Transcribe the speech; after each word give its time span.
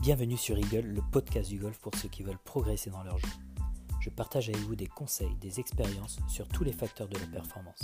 Bienvenue 0.00 0.38
sur 0.38 0.56
Eagle, 0.56 0.86
le 0.86 1.02
podcast 1.12 1.50
du 1.50 1.58
golf 1.58 1.78
pour 1.78 1.94
ceux 1.94 2.08
qui 2.08 2.22
veulent 2.22 2.38
progresser 2.42 2.88
dans 2.88 3.02
leur 3.02 3.18
jeu. 3.18 3.28
Je 4.00 4.08
partage 4.08 4.48
avec 4.48 4.62
vous 4.62 4.74
des 4.74 4.86
conseils, 4.86 5.36
des 5.42 5.60
expériences 5.60 6.18
sur 6.26 6.48
tous 6.48 6.64
les 6.64 6.72
facteurs 6.72 7.06
de 7.06 7.18
la 7.18 7.26
performance. 7.26 7.82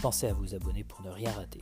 Pensez 0.00 0.28
à 0.28 0.32
vous 0.32 0.54
abonner 0.54 0.84
pour 0.84 1.02
ne 1.02 1.10
rien 1.10 1.32
rater. 1.32 1.60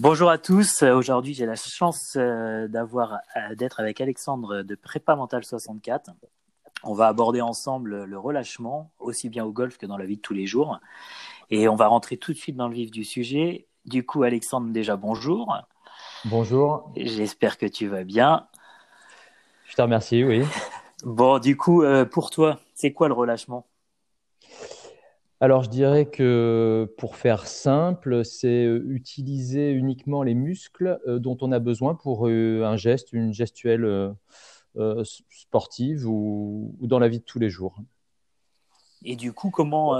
Bonjour 0.00 0.28
à 0.28 0.38
tous, 0.38 0.82
aujourd'hui 0.82 1.34
j'ai 1.34 1.46
la 1.46 1.54
chance 1.54 2.14
euh, 2.16 2.66
d'avoir 2.66 3.20
euh, 3.36 3.54
d'être 3.54 3.78
avec 3.78 4.00
Alexandre 4.00 4.62
de 4.62 4.74
Prépa 4.74 5.14
Mental 5.14 5.44
64. 5.44 6.10
On 6.82 6.94
va 6.94 7.06
aborder 7.06 7.42
ensemble 7.42 8.02
le 8.02 8.18
relâchement, 8.18 8.90
aussi 8.98 9.28
bien 9.28 9.44
au 9.44 9.52
golf 9.52 9.78
que 9.78 9.86
dans 9.86 9.96
la 9.98 10.04
vie 10.04 10.16
de 10.16 10.22
tous 10.22 10.34
les 10.34 10.46
jours. 10.46 10.80
Et 11.50 11.68
on 11.68 11.76
va 11.76 11.86
rentrer 11.86 12.16
tout 12.16 12.32
de 12.32 12.38
suite 12.38 12.56
dans 12.56 12.66
le 12.66 12.74
vif 12.74 12.90
du 12.90 13.04
sujet. 13.04 13.68
Du 13.88 14.04
coup, 14.04 14.22
Alexandre, 14.22 14.70
déjà 14.70 14.96
bonjour. 14.96 15.56
Bonjour. 16.26 16.92
J'espère 16.94 17.56
que 17.56 17.64
tu 17.64 17.86
vas 17.86 18.04
bien. 18.04 18.46
Je 19.64 19.74
te 19.74 19.80
remercie, 19.80 20.24
oui. 20.24 20.42
Bon, 21.04 21.38
du 21.38 21.56
coup, 21.56 21.84
euh, 21.84 22.04
pour 22.04 22.30
toi, 22.30 22.58
c'est 22.74 22.92
quoi 22.92 23.06
le 23.06 23.14
relâchement? 23.14 23.64
Alors, 25.40 25.62
je 25.62 25.70
dirais 25.70 26.06
que 26.06 26.92
pour 26.98 27.14
faire 27.14 27.46
simple, 27.46 28.24
c'est 28.24 28.64
euh, 28.64 28.84
utiliser 28.88 29.70
uniquement 29.70 30.24
les 30.24 30.34
muscles 30.34 30.98
euh, 31.06 31.20
dont 31.20 31.38
on 31.40 31.52
a 31.52 31.60
besoin 31.60 31.94
pour 31.94 32.26
un 32.26 32.76
geste, 32.76 33.12
une 33.12 33.32
gestuelle 33.32 34.14
sportive 35.30 36.06
ou, 36.06 36.74
dans 36.80 36.98
la 36.98 37.08
vie 37.08 37.20
de 37.20 37.24
tous 37.24 37.38
les 37.38 37.48
jours. 37.48 37.78
Et 39.04 39.14
du 39.14 39.32
coup, 39.32 39.50
comment, 39.50 39.94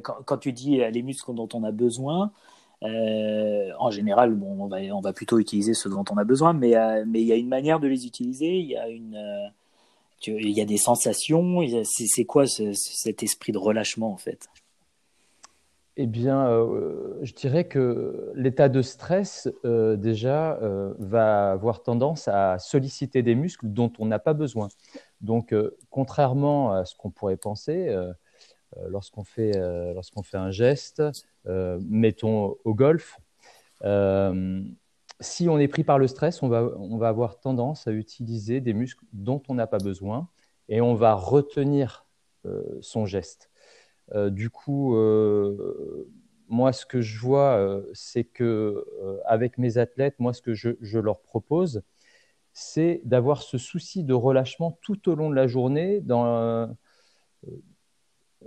quand, 0.00 0.38
tu 0.38 0.52
dis 0.52 0.76
les 0.76 1.02
muscles 1.02 1.34
dont 1.34 1.48
on 1.52 1.64
a 1.64 1.72
besoin, 1.72 2.32
euh, 2.84 3.70
en 3.78 3.90
général, 3.90 4.38
on, 4.40 5.00
va, 5.00 5.12
plutôt 5.12 5.38
utiliser 5.38 5.74
ce 5.74 5.88
dont 5.88 6.04
on 6.10 6.16
a 6.16 6.24
besoin, 6.24 6.52
mais, 6.52 6.76
euh, 6.76 7.04
mais 7.06 7.20
il 7.20 7.26
y 7.26 7.32
a 7.32 7.36
une 7.36 7.48
manière 7.48 7.80
de 7.80 7.88
les 7.88 8.06
utiliser, 8.06 8.58
il 8.58 8.66
y 8.66 8.76
a, 8.76 8.86
euh, 8.86 10.64
des 10.64 10.76
sensations, 10.76 11.60
c'est 11.84 12.24
quoi 12.24 12.46
cet 12.46 13.22
esprit 13.22 13.52
de 13.52 13.58
relâchement 13.58 14.12
en 14.12 14.16
fait? 14.16 14.48
Eh 16.00 16.06
bien, 16.06 16.46
je 17.22 17.32
dirais 17.32 17.66
que 17.66 18.30
l'état 18.36 18.68
de 18.68 18.82
stress, 18.82 19.48
déjà, 19.64 20.56
va 21.00 21.50
avoir 21.50 21.82
tendance 21.82 22.28
à 22.28 22.60
solliciter 22.60 23.22
des 23.22 23.34
muscles 23.34 23.66
dont 23.66 23.92
on 23.98 24.06
n'a 24.06 24.20
pas 24.20 24.32
besoin. 24.32 24.68
Donc, 25.20 25.52
contrairement 25.90 26.72
à 26.72 26.84
ce 26.84 26.94
qu'on 26.94 27.10
pourrait 27.10 27.36
penser, 27.36 27.96
lorsqu'on 28.86 29.24
fait, 29.24 29.52
lorsqu'on 29.92 30.22
fait 30.22 30.36
un 30.36 30.52
geste, 30.52 31.02
mettons 31.48 32.56
au 32.64 32.74
golf, 32.74 33.18
euh, 33.84 34.62
si 35.20 35.48
on 35.48 35.58
est 35.58 35.68
pris 35.68 35.84
par 35.84 35.98
le 35.98 36.06
stress, 36.06 36.42
on 36.42 36.48
va, 36.48 36.70
on 36.76 36.96
va 36.96 37.08
avoir 37.08 37.40
tendance 37.40 37.86
à 37.86 37.92
utiliser 37.92 38.60
des 38.60 38.74
muscles 38.74 39.04
dont 39.12 39.42
on 39.48 39.54
n'a 39.54 39.66
pas 39.66 39.78
besoin 39.78 40.28
et 40.68 40.80
on 40.80 40.94
va 40.94 41.14
retenir 41.14 42.06
euh, 42.46 42.62
son 42.80 43.06
geste. 43.06 43.50
du 44.14 44.48
coup, 44.48 44.96
moi, 46.48 46.72
ce 46.72 46.86
que 46.86 47.00
je 47.00 47.18
vois, 47.18 47.82
c'est 47.92 48.24
que 48.24 48.84
avec 49.26 49.58
mes 49.58 49.76
athlètes, 49.76 50.16
moi, 50.18 50.32
ce 50.32 50.40
que 50.40 50.54
je, 50.54 50.70
je 50.80 50.98
leur 50.98 51.20
propose, 51.20 51.82
c'est 52.52 53.02
d'avoir 53.04 53.42
ce 53.42 53.58
souci 53.58 54.02
de 54.04 54.14
relâchement 54.14 54.78
tout 54.82 55.10
au 55.10 55.14
long 55.14 55.30
de 55.30 55.34
la 55.34 55.46
journée, 55.46 56.00
dans, 56.00 56.74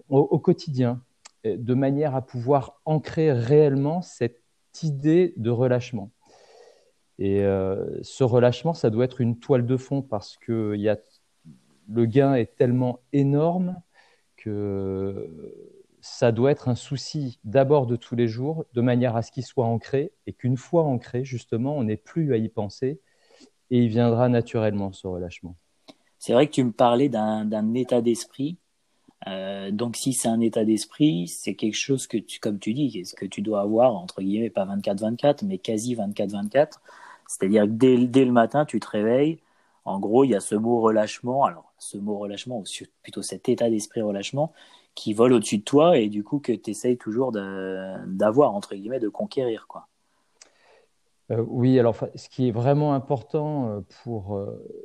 au, 0.10 0.40
quotidien 0.40 1.02
de 1.44 1.74
manière 1.74 2.16
à 2.16 2.22
pouvoir 2.22 2.82
ancrer 2.86 3.32
réellement 3.32 4.02
cette 4.02 4.42
idée 4.84 5.34
de 5.38 5.50
relâchement. 5.50 6.12
Et 7.20 7.44
euh, 7.44 8.02
ce 8.02 8.24
relâchement, 8.24 8.74
ça 8.74 8.90
doit 8.90 9.06
être 9.06 9.22
une 9.22 9.40
toile 9.40 9.66
de 9.66 9.78
fond 9.78 10.02
parce 10.02 10.38
que 10.38 10.76
y 10.76 10.90
a, 10.90 10.98
le 11.88 12.06
gain 12.06 12.34
est 12.34 12.56
tellement 12.56 13.00
énorme 13.14 13.82
que 14.38 15.30
ça 16.02 16.32
doit 16.32 16.50
être 16.50 16.68
un 16.68 16.76
souci 16.76 17.40
d'abord 17.44 17.86
de 17.86 17.96
tous 17.96 18.16
les 18.16 18.28
jours, 18.28 18.66
de 18.74 18.82
manière 18.82 19.16
à 19.16 19.22
ce 19.22 19.32
qu'il 19.32 19.46
soit 19.46 19.66
ancré 19.66 20.14
et 20.26 20.34
qu'une 20.34 20.58
fois 20.58 20.84
ancré, 20.84 21.24
justement, 21.24 21.78
on 21.78 21.84
n'ait 21.84 21.98
plus 21.98 22.34
à 22.34 22.38
y 22.38 22.50
penser 22.50 23.00
et 23.70 23.84
il 23.84 23.88
viendra 23.88 24.28
naturellement 24.28 24.92
ce 24.92 25.06
relâchement. 25.06 25.56
C'est 26.18 26.34
vrai 26.34 26.48
que 26.48 26.54
tu 26.54 26.64
me 26.64 26.72
parlais 26.72 27.10
d'un 27.10 27.74
état 27.74 28.02
d'esprit 28.02 28.58
euh, 29.28 29.72
donc 29.72 29.96
si 29.98 30.14
c'est 30.14 30.28
un 30.28 30.40
état 30.40 30.66
d'esprit, 30.66 31.28
c'est 31.28 31.54
quelque 31.56 31.76
chose 31.76 32.08
que 32.08 32.18
tu, 32.18 32.40
comme 32.40 32.60
tu 32.60 32.74
dis, 32.74 33.06
ce 33.06 33.14
que 33.14 33.26
tu 33.26 33.42
dois 33.42 33.62
avoir 33.62 33.96
entre 33.96 34.22
guillemets 34.22 34.50
pas 34.50 34.66
24-24, 34.66 35.46
mais 35.46 35.58
quasi 35.58 35.96
24-24. 35.96 36.80
C'est-à-dire 37.28 37.64
que 37.64 37.70
dès, 38.06 38.26
le 38.26 38.32
matin, 38.32 38.66
tu 38.66 38.80
te 38.80 38.88
réveilles. 38.88 39.40
En 39.86 40.00
gros, 40.00 40.24
il 40.24 40.32
y 40.32 40.36
a 40.36 40.40
ce 40.40 40.56
mot 40.56 40.82
relâchement. 40.82 41.46
Alors, 41.46 41.74
ce 41.78 41.98
mot 41.98 42.18
relâchement, 42.18 42.60
ou 42.60 42.64
plutôt 43.04 43.22
cet 43.22 43.48
état 43.50 43.70
d'esprit 43.70 44.02
relâchement, 44.02 44.54
qui 44.96 45.14
vole 45.14 45.34
au-dessus 45.34 45.60
de 45.60 45.64
toi 45.64 45.98
et 45.98 46.10
du 46.10 46.24
coup 46.24 46.40
que 46.40 46.52
tu 46.52 46.72
essayes 46.72 46.98
toujours 46.98 47.32
d'avoir, 47.32 48.54
entre 48.54 48.76
guillemets, 48.76 49.00
de 49.00 49.08
conquérir. 49.10 49.68
quoi. 49.68 49.88
Euh, 51.32 51.44
oui, 51.48 51.80
alors 51.80 51.96
ce 52.16 52.28
qui 52.28 52.50
est 52.50 52.52
vraiment 52.52 52.94
important 52.94 53.70
euh, 53.70 53.80
pour 54.04 54.38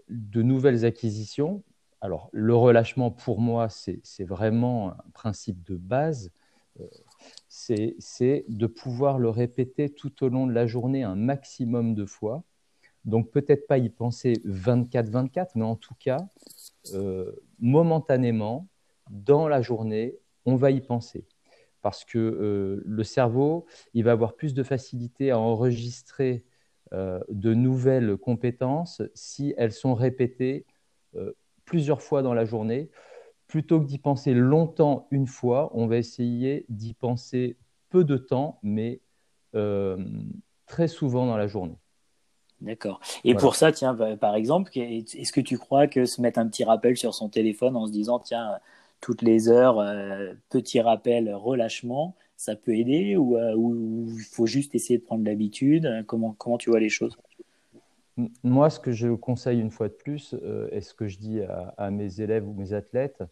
de 0.08 0.42
nouvelles 0.42 0.84
acquisitions, 0.84 1.62
alors, 2.00 2.28
le 2.32 2.54
relâchement, 2.54 3.10
pour 3.10 3.40
moi, 3.40 3.68
c'est 3.68 4.24
vraiment 4.24 4.90
un 4.90 5.10
principe 5.14 5.62
de 5.64 5.76
base. 5.76 6.30
Euh, 6.80 6.86
c'est 7.48 8.44
de 8.48 8.66
pouvoir 8.66 9.18
le 9.18 9.30
répéter 9.30 9.88
tout 9.88 10.22
au 10.22 10.28
long 10.28 10.46
de 10.46 10.52
la 10.52 10.66
journée 10.66 11.02
un 11.02 11.16
maximum 11.16 11.94
de 11.94 12.04
fois. 12.04 12.44
Donc, 13.04 13.30
peut-être 13.30 13.66
pas 13.66 13.78
y 13.78 13.88
penser 13.88 14.34
24-24, 14.44 15.52
mais 15.54 15.64
en 15.64 15.76
tout 15.76 15.94
cas, 15.98 16.28
euh, 16.92 17.32
momentanément, 17.60 18.68
dans 19.10 19.48
la 19.48 19.62
journée, 19.62 20.16
on 20.44 20.56
va 20.56 20.70
y 20.70 20.80
penser. 20.80 21.24
Parce 21.80 22.04
que 22.04 22.18
euh, 22.18 22.82
le 22.84 23.04
cerveau, 23.04 23.64
il 23.94 24.04
va 24.04 24.12
avoir 24.12 24.34
plus 24.34 24.52
de 24.54 24.62
facilité 24.62 25.30
à 25.30 25.38
enregistrer 25.38 26.44
de 26.92 27.52
nouvelles 27.52 28.16
compétences 28.16 29.02
si 29.12 29.54
elles 29.56 29.72
sont 29.72 29.94
répétées 29.94 30.64
plusieurs 31.66 32.00
fois 32.00 32.22
dans 32.22 32.32
la 32.32 32.46
journée. 32.46 32.88
Plutôt 33.46 33.80
que 33.80 33.84
d'y 33.84 33.98
penser 33.98 34.32
longtemps 34.34 35.06
une 35.10 35.26
fois, 35.26 35.70
on 35.74 35.86
va 35.86 35.98
essayer 35.98 36.64
d'y 36.68 36.94
penser 36.94 37.56
peu 37.90 38.02
de 38.02 38.16
temps, 38.16 38.58
mais 38.62 39.00
euh, 39.54 39.98
très 40.66 40.88
souvent 40.88 41.26
dans 41.26 41.36
la 41.36 41.46
journée. 41.46 41.78
D'accord. 42.60 43.00
Et 43.22 43.34
pour 43.34 43.54
ça, 43.54 43.70
tiens, 43.70 43.92
bah, 43.92 44.16
par 44.16 44.34
exemple, 44.34 44.72
est-ce 44.74 45.30
que 45.30 45.42
tu 45.42 45.58
crois 45.58 45.86
que 45.86 46.06
se 46.06 46.22
mettre 46.22 46.38
un 46.38 46.48
petit 46.48 46.64
rappel 46.64 46.96
sur 46.96 47.14
son 47.14 47.28
téléphone 47.28 47.76
en 47.76 47.86
se 47.86 47.92
disant, 47.92 48.18
tiens, 48.18 48.58
toutes 49.00 49.22
les 49.22 49.48
heures, 49.48 49.78
euh, 49.78 50.32
petit 50.48 50.80
rappel, 50.80 51.32
relâchement, 51.34 52.16
ça 52.36 52.56
peut 52.56 52.74
aider 52.74 53.16
ou 53.16 53.36
euh, 53.36 53.54
il 53.56 54.24
faut 54.24 54.46
juste 54.46 54.74
essayer 54.74 54.98
de 54.98 55.04
prendre 55.04 55.24
l'habitude? 55.24 56.04
Comment, 56.06 56.32
comment 56.32 56.58
tu 56.58 56.70
vois 56.70 56.80
les 56.80 56.88
choses? 56.88 57.16
Moi, 58.42 58.70
ce 58.70 58.80
que 58.80 58.92
je 58.92 59.08
conseille 59.08 59.60
une 59.60 59.70
fois 59.70 59.88
de 59.88 59.94
plus, 59.94 60.34
euh, 60.34 60.68
et 60.72 60.80
ce 60.80 60.94
que 60.94 61.06
je 61.06 61.18
dis 61.18 61.40
à, 61.76 61.90
mes 61.90 62.20
élèves 62.20 62.48
ou 62.48 62.54
mes 62.54 62.72
athlètes, 62.72 63.22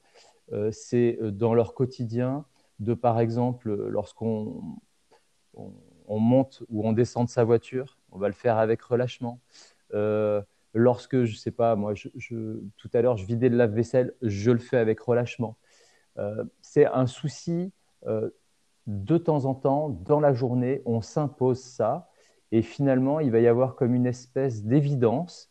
euh, 0.52 0.70
c'est 0.72 1.18
euh, 1.22 1.30
dans 1.30 1.54
leur 1.54 1.74
quotidien 1.74 2.44
de, 2.80 2.92
par 2.92 3.20
exemple, 3.20 3.72
lorsqu'on 3.72 4.62
on, 5.54 6.18
monte 6.18 6.62
ou 6.68 6.86
on 6.86 6.92
descend 6.92 7.26
de 7.26 7.30
sa 7.30 7.44
voiture, 7.44 7.98
on 8.10 8.18
va 8.18 8.28
le 8.28 8.34
faire 8.34 8.58
avec 8.58 8.82
relâchement. 8.82 9.40
lorsque, 10.74 11.24
je 11.24 11.36
sais 11.36 11.52
pas, 11.52 11.76
moi, 11.76 11.94
tout 11.94 12.90
à 12.92 13.00
l'heure, 13.00 13.16
je 13.16 13.24
vidais 13.24 13.48
le 13.48 13.56
lave-vaisselle, 13.56 14.14
je 14.22 14.50
le 14.50 14.58
fais 14.58 14.76
avec 14.76 15.00
relâchement. 15.00 15.56
c'est 16.60 16.86
un 16.86 17.06
souci 17.06 17.72
de 18.86 19.18
temps 19.18 19.44
en 19.44 19.54
temps, 19.54 19.88
dans 19.88 20.20
la 20.20 20.34
journée, 20.34 20.82
on 20.84 21.00
s'impose 21.00 21.62
ça 21.62 22.10
et 22.52 22.62
finalement, 22.62 23.20
il 23.20 23.30
va 23.30 23.40
y 23.40 23.46
avoir 23.46 23.74
comme 23.74 23.94
une 23.94 24.06
espèce 24.06 24.64
d'évidence 24.64 25.50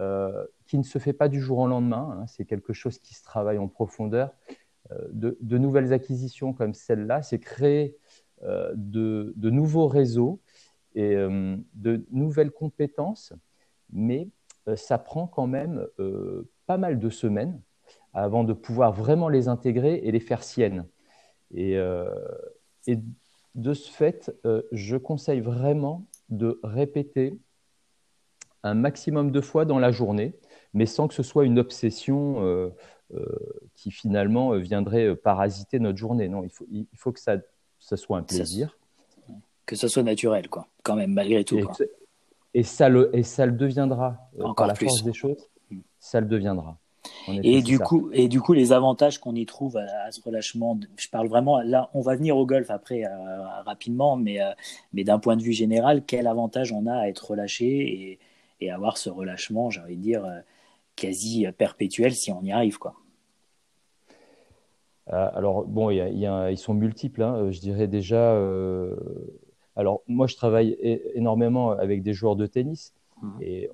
euh, 0.00 0.44
qui 0.66 0.78
ne 0.78 0.82
se 0.82 0.98
fait 0.98 1.12
pas 1.12 1.28
du 1.28 1.40
jour 1.40 1.58
au 1.58 1.68
lendemain. 1.68 2.18
Hein. 2.18 2.26
c'est 2.26 2.44
quelque 2.44 2.72
chose 2.72 2.98
qui 2.98 3.14
se 3.14 3.22
travaille 3.22 3.58
en 3.58 3.68
profondeur. 3.68 4.30
Euh, 4.90 5.08
de, 5.12 5.58
nouvelles 5.58 5.92
acquisitions 5.92 6.52
comme 6.52 6.74
celle-là, 6.74 7.22
c'est 7.22 7.38
créer 7.38 7.96
euh, 8.42 8.72
de, 8.74 9.32
nouveaux 9.36 9.86
réseaux 9.86 10.40
et 10.96 11.14
de 11.16 12.06
nouvelles 12.12 12.52
compétences, 12.52 13.32
mais 13.92 14.28
ça 14.76 14.96
prend 14.96 15.26
quand 15.26 15.48
même 15.48 15.86
pas 16.66 16.78
mal 16.78 17.00
de 17.00 17.10
semaines 17.10 17.60
avant 18.12 18.44
de 18.44 18.52
pouvoir 18.52 18.92
vraiment 18.92 19.28
les 19.28 19.48
intégrer 19.48 19.96
et 20.04 20.12
les 20.12 20.20
faire 20.20 20.44
siennes. 20.44 20.86
Et, 21.52 21.72
et 22.86 22.98
de 23.56 23.74
ce 23.74 23.90
fait, 23.90 24.32
je 24.70 24.96
conseille 24.96 25.40
vraiment 25.40 26.06
de 26.28 26.60
répéter 26.62 27.38
un 28.62 28.74
maximum 28.74 29.30
de 29.30 29.40
fois 29.40 29.64
dans 29.64 29.78
la 29.78 29.92
journée, 29.92 30.34
mais 30.72 30.86
sans 30.86 31.06
que 31.06 31.14
ce 31.14 31.22
soit 31.22 31.44
une 31.44 31.58
obsession 31.58 32.42
euh, 32.42 32.70
euh, 33.14 33.24
qui 33.74 33.90
finalement 33.90 34.54
euh, 34.54 34.58
viendrait 34.58 35.14
parasiter 35.14 35.78
notre 35.78 35.98
journée. 35.98 36.28
Non, 36.28 36.42
il 36.44 36.50
faut, 36.50 36.66
il 36.70 36.86
faut 36.96 37.12
que 37.12 37.20
ça, 37.20 37.36
ça 37.78 37.96
soit 37.96 38.18
un 38.18 38.22
plaisir. 38.22 38.76
Que 39.66 39.76
ça 39.76 39.88
soit 39.88 40.02
naturel, 40.02 40.48
quoi, 40.48 40.66
quand 40.82 40.96
même, 40.96 41.12
malgré 41.12 41.44
tout. 41.44 41.58
et, 42.54 42.62
ça 42.62 42.88
le, 42.88 43.14
et 43.16 43.22
ça 43.22 43.46
le 43.46 43.52
deviendra 43.52 44.18
par 44.56 44.66
la 44.66 44.74
force 44.74 45.02
des 45.02 45.12
choses. 45.12 45.50
Hmm. 45.70 45.80
Ça 45.98 46.20
le 46.20 46.26
deviendra. 46.26 46.78
Et 47.42 47.62
du, 47.62 47.78
coup, 47.78 48.10
et 48.12 48.28
du 48.28 48.40
coup, 48.40 48.52
les 48.52 48.72
avantages 48.72 49.18
qu'on 49.18 49.34
y 49.34 49.46
trouve 49.46 49.76
à, 49.76 50.10
ce 50.10 50.20
relâchement, 50.22 50.78
je 50.96 51.08
parle 51.08 51.28
vraiment, 51.28 51.60
là, 51.60 51.90
on 51.94 52.00
va 52.00 52.16
venir 52.16 52.36
au 52.36 52.44
golf 52.44 52.70
après 52.70 53.04
rapidement, 53.64 54.16
mais, 54.16 54.38
mais 54.92 55.04
d'un 55.04 55.18
point 55.18 55.36
de 55.36 55.42
vue 55.42 55.52
général, 55.52 56.02
quel 56.06 56.26
avantage 56.26 56.72
on 56.72 56.86
a 56.86 56.94
à 56.94 57.08
être 57.08 57.30
relâché 57.30 57.66
et, 57.66 58.18
et 58.60 58.70
avoir 58.70 58.98
ce 58.98 59.08
relâchement, 59.10 59.70
j'ai 59.70 59.80
envie 59.80 59.96
de 59.96 60.02
dire, 60.02 60.26
quasi 60.96 61.46
perpétuel 61.56 62.14
si 62.14 62.30
on 62.30 62.42
y 62.42 62.52
arrive. 62.52 62.78
quoi. 62.78 62.94
Euh, 65.12 65.28
alors, 65.34 65.66
bon, 65.66 65.90
ils 65.90 66.58
sont 66.58 66.74
multiples. 66.74 67.22
Hein. 67.22 67.50
Je 67.50 67.60
dirais 67.60 67.86
déjà. 67.86 68.32
Euh, 68.32 68.96
alors, 69.76 70.02
moi, 70.06 70.26
je 70.26 70.36
travaille 70.36 70.76
énormément 71.14 71.70
avec 71.72 72.02
des 72.02 72.12
joueurs 72.12 72.36
de 72.36 72.46
tennis. 72.46 72.94
Mmh. 73.22 73.30
Et, 73.42 73.70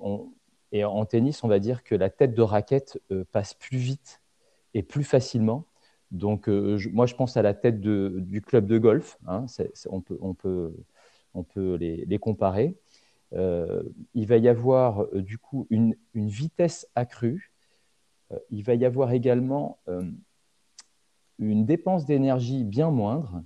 et, 0.71 0.83
en 0.83 1.05
tennis, 1.05 1.43
on 1.43 1.47
va 1.47 1.59
dire 1.59 1.83
que 1.83 1.95
la 1.95 2.09
tête 2.09 2.33
de 2.33 2.41
raquette 2.41 2.99
euh, 3.11 3.25
passe 3.31 3.53
plus 3.53 3.77
vite 3.77 4.21
et 4.73 4.83
plus 4.83 5.03
facilement. 5.03 5.65
Donc, 6.11 6.47
moi, 6.47 7.05
je 7.05 7.15
pense 7.15 7.37
à 7.37 7.41
la 7.41 7.53
tête 7.53 7.79
du 7.79 8.41
club 8.41 8.67
de 8.67 8.77
golf. 8.77 9.17
Hein. 9.27 9.45
on, 9.89 10.01
peut, 10.01 10.73
les, 11.77 12.19
comparer. 12.19 12.75
il 13.31 14.27
va 14.27 14.37
y 14.37 14.49
avoir, 14.49 15.07
du 15.13 15.37
coup, 15.37 15.67
une, 15.69 15.95
vitesse 16.13 16.85
accrue. 16.95 17.53
il 18.49 18.63
va 18.63 18.75
y 18.75 18.83
avoir 18.83 19.13
également 19.13 19.79
une 21.41 21.65
dépense 21.65 22.05
d'énergie 22.05 22.63
bien 22.63 22.91
moindre. 22.91 23.43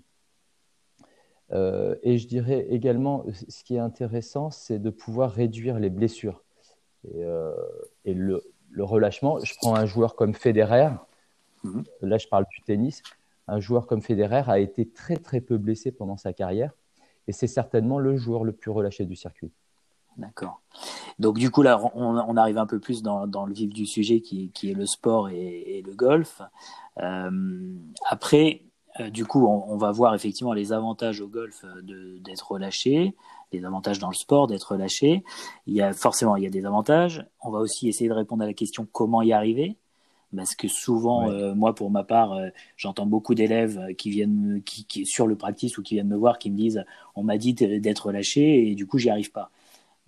Euh, 1.51 1.95
et 2.03 2.17
je 2.17 2.27
dirais 2.27 2.67
également, 2.69 3.25
ce 3.31 3.63
qui 3.63 3.75
est 3.75 3.79
intéressant, 3.79 4.51
c'est 4.51 4.79
de 4.79 4.89
pouvoir 4.89 5.31
réduire 5.31 5.79
les 5.79 5.89
blessures. 5.89 6.43
Et, 7.13 7.23
euh, 7.23 7.53
le, 8.05 8.41
relâchement, 8.83 9.39
je 9.43 9.53
prends 9.55 9.75
un 9.75 9.85
joueur 9.85 10.15
comme 10.15 10.33
Federer, 10.33 10.89
mhm. 11.63 11.83
là 12.01 12.17
je 12.17 12.27
parle 12.27 12.45
du 12.49 12.61
tennis, 12.61 13.01
un 13.47 13.59
joueur 13.59 13.87
comme 13.87 14.01
Federer 14.01 14.43
a 14.47 14.59
été 14.59 14.87
très 14.89 15.17
très 15.17 15.39
peu 15.39 15.57
blessé 15.57 15.91
pendant 15.91 16.17
sa 16.17 16.33
carrière, 16.33 16.71
et 17.27 17.31
c'est 17.31 17.47
certainement 17.47 17.99
le 17.99 18.17
joueur 18.17 18.43
le 18.43 18.51
plus 18.51 18.71
relâché 18.71 19.05
du 19.05 19.15
circuit. 19.15 19.51
D'accord. 20.17 20.61
Donc 21.19 21.37
du 21.37 21.51
coup 21.51 21.61
là, 21.61 21.79
on, 21.93 22.37
arrive 22.37 22.57
un 22.57 22.65
peu 22.65 22.79
plus 22.79 23.03
dans, 23.03 23.25
le 23.45 23.53
vif 23.53 23.73
du 23.73 23.85
sujet 23.85 24.21
qui, 24.21 24.51
est 24.63 24.73
le 24.73 24.85
sport 24.85 25.29
et, 25.29 25.83
le 25.85 25.93
golf. 25.93 26.41
Euh, 27.01 27.75
après, 28.09 28.61
euh, 28.99 29.09
du 29.09 29.25
coup, 29.25 29.45
on, 29.45 29.77
va 29.77 29.91
voir 29.91 30.15
effectivement 30.15 30.53
les 30.53 30.71
avantages 30.71 31.19
au 31.19 31.27
golf 31.27 31.65
d'être 31.83 32.51
relâché, 32.51 33.13
les 33.51 33.65
avantages 33.65 33.99
dans 33.99 34.09
le 34.09 34.15
sport 34.15 34.47
d'être 34.47 34.71
relâché. 34.71 35.23
Il 35.67 35.73
y 35.73 35.81
a 35.81 35.93
forcément 35.93 36.35
il 36.35 36.43
y 36.43 36.47
a 36.47 36.49
des 36.49 36.65
avantages. 36.65 37.25
On 37.41 37.51
va 37.51 37.59
aussi 37.59 37.87
essayer 37.87 38.09
de 38.09 38.13
répondre 38.13 38.43
à 38.43 38.47
la 38.47 38.53
question 38.53 38.87
comment 38.91 39.21
y 39.21 39.33
arriver? 39.33 39.77
Parce 40.35 40.55
que 40.55 40.67
souvent, 40.67 41.31
moi, 41.55 41.73
pour 41.73 41.89
ma 41.91 42.03
part, 42.03 42.37
j'entends 42.75 43.05
beaucoup 43.05 43.35
d'élèves 43.35 43.95
qui 43.95 44.09
viennent, 44.09 44.61
qui, 44.65 45.05
sur 45.05 45.27
le 45.27 45.37
practice 45.37 45.77
ou 45.77 45.81
qui 45.81 45.93
viennent 45.93 46.09
me 46.09 46.17
voir, 46.17 46.39
qui 46.39 46.51
me 46.51 46.57
disent, 46.57 46.83
on 47.15 47.23
m'a 47.23 47.37
dit 47.37 47.53
d'être 47.53 48.07
relâché 48.07 48.69
et 48.69 48.75
du 48.75 48.85
coup, 48.85 48.97
j'y 48.97 49.09
arrive 49.09 49.31
pas 49.31 49.49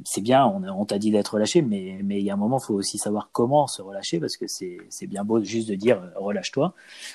c'est 0.06 0.22
bien, 0.22 0.46
on, 0.46 0.86
t'a 0.86 1.00
dit 1.00 1.12
d'être 1.12 1.34
relâché, 1.34 1.62
mais, 1.62 2.00
mais 2.04 2.20
il 2.20 2.26
y 2.26 2.30
a 2.30 2.34
un 2.34 2.38
moment, 2.38 2.60
il 2.60 2.66
faut 2.66 2.76
aussi 2.76 2.98
savoir 2.98 3.30
comment 3.32 3.68
se 3.68 3.82
relâcher, 3.82 4.20
parce 4.20 4.38
que 4.38 4.46
c'est 4.48 5.08
bien 5.08 5.24
beau 5.24 5.44
juste 5.44 5.70
de 5.70 5.76
dire 5.76 6.02
euh, 6.02 6.20
relâche-toi. 6.20 6.74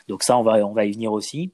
Donc 0.08 0.22
ça, 0.22 0.36
on 0.36 0.42
va, 0.42 0.66
on 0.66 0.72
va 0.72 0.84
y 0.84 0.92
venir 0.92 1.12
aussi. 1.12 1.52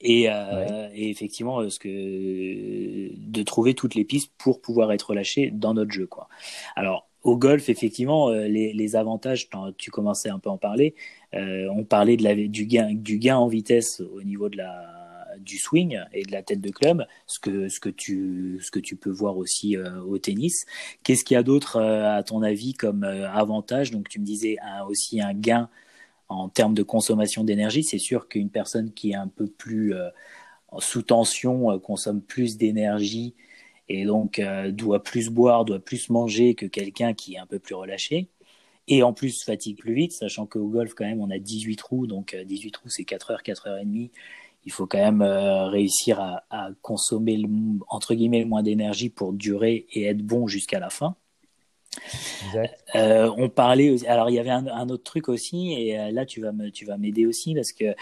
Et, 0.00 0.28
euh, 0.28 0.88
et, 0.94 1.10
effectivement, 1.10 1.60
euh, 1.60 1.70
ce 1.70 1.78
que 1.78 1.88
de 1.88 3.42
trouver 3.42 3.74
toutes 3.74 3.94
les 3.94 4.04
pistes 4.04 4.32
pour 4.38 4.60
pouvoir 4.60 4.92
être 4.92 5.10
relâché 5.10 5.50
dans 5.50 5.74
notre 5.74 5.90
jeu, 5.90 6.06
quoi. 6.06 6.28
Alors 6.74 7.08
au 7.22 7.36
golf, 7.36 7.68
effectivement, 7.68 8.30
les, 8.30 8.72
les 8.72 8.94
avantages, 8.94 9.48
tu 9.78 9.90
commençais 9.90 10.28
un 10.28 10.38
peu 10.38 10.48
à 10.48 10.52
en 10.52 10.58
parler. 10.58 10.94
on 11.32 11.82
parlait 11.82 12.16
de 12.16 12.22
la, 12.22 12.36
du 12.36 12.66
gain, 12.66 12.94
du 12.94 13.18
gain 13.18 13.36
en 13.36 13.48
vitesse 13.48 14.00
au 14.00 14.22
niveau 14.22 14.48
de 14.48 14.58
la 14.58 14.96
du 15.40 15.58
swing 15.58 15.98
et 16.12 16.24
de 16.24 16.32
la 16.32 16.42
tête 16.42 16.60
de 16.60 16.70
club, 16.70 17.06
ce 17.26 17.38
que, 17.38 17.68
ce 17.68 17.80
que, 17.80 17.88
tu, 17.88 18.58
ce 18.62 18.70
que 18.70 18.78
tu 18.78 18.96
peux 18.96 19.10
voir 19.10 19.36
aussi 19.36 19.76
euh, 19.76 20.00
au 20.02 20.18
tennis. 20.18 20.66
Qu'est-ce 21.02 21.24
qu'il 21.24 21.34
y 21.36 21.38
a 21.38 21.42
d'autre, 21.42 21.76
euh, 21.76 22.16
à 22.16 22.22
ton 22.22 22.42
avis, 22.42 22.74
comme 22.74 23.04
euh, 23.04 23.30
avantage? 23.30 23.90
Donc, 23.90 24.08
tu 24.08 24.20
me 24.20 24.24
disais 24.24 24.56
aussi 24.88 25.20
un 25.20 25.34
gain 25.34 25.68
en 26.28 26.48
termes 26.48 26.74
de 26.74 26.82
consommation 26.82 27.44
d'énergie. 27.44 27.82
C'est 27.82 27.98
sûr 27.98 28.28
qu'une 28.28 28.50
personne 28.50 28.92
qui 28.92 29.12
est 29.12 29.16
un 29.16 29.28
peu 29.28 29.46
plus 29.46 29.94
sous 30.78 31.02
tension 31.02 31.78
consomme 31.78 32.20
plus 32.20 32.56
d'énergie 32.56 33.34
et 33.88 34.04
donc 34.04 34.40
doit 34.70 35.02
plus 35.02 35.30
boire, 35.30 35.64
doit 35.64 35.78
plus 35.78 36.10
manger 36.10 36.54
que 36.54 36.66
quelqu'un 36.66 37.14
qui 37.14 37.34
est 37.34 37.38
un 37.38 37.46
peu 37.46 37.58
plus 37.58 37.74
relâché. 37.74 38.28
Et 38.88 39.02
en 39.02 39.12
plus 39.12 39.42
fatigue 39.44 39.78
plus 39.78 39.94
vite, 39.94 40.12
sachant 40.12 40.46
qu'au 40.46 40.68
golf 40.68 40.94
quand 40.94 41.04
même 41.04 41.20
on 41.20 41.30
a 41.30 41.38
18 41.38 41.76
trous, 41.76 42.06
donc 42.06 42.36
18 42.36 42.70
trous 42.70 42.88
c'est 42.88 43.04
4 43.04 43.32
heures, 43.32 43.42
4 43.42 43.66
heures 43.68 43.78
et 43.78 43.84
demie 43.84 44.10
il 44.66 44.72
faut 44.72 44.86
quand 44.86 44.98
même 44.98 45.22
euh, 45.22 45.68
réussir 45.68 46.20
à, 46.20 46.70
consommer 46.82 47.40
entre 47.88 48.14
guillemets 48.14 48.40
le 48.40 48.46
moins 48.46 48.62
d'énergie 48.62 49.08
pour 49.10 49.32
durer 49.32 49.86
et 49.92 50.04
être 50.06 50.22
bon 50.22 50.48
jusqu'à 50.48 50.80
la 50.80 50.90
fin. 50.90 51.16
Euh, 52.94 53.30
on 53.36 53.48
parlait 53.48 54.06
alors 54.06 54.30
il 54.30 54.34
y 54.34 54.38
avait 54.38 54.50
un, 54.50 54.88
autre 54.88 55.02
truc 55.02 55.28
aussi 55.28 55.72
et 55.72 55.98
euh, 55.98 56.10
là 56.10 56.24
tu 56.24 56.40
vas 56.40 56.52
me 56.52 56.70
tu 56.70 56.84
vas 56.84 56.96
m'aider 56.96 57.26
aussi 57.26 57.54
parce 57.54 57.72
que 57.72 57.94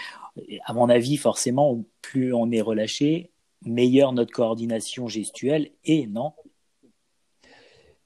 à 0.65 0.73
mon 0.73 0.89
avis 0.89 1.17
forcément 1.17 1.83
plus 2.01 2.33
on 2.33 2.51
est 2.51 2.61
relâché 2.61 3.31
meilleure 3.63 4.13
notre 4.13 4.31
coordination 4.31 5.07
gestuelle 5.07 5.69
et 5.83 6.07
non? 6.07 6.33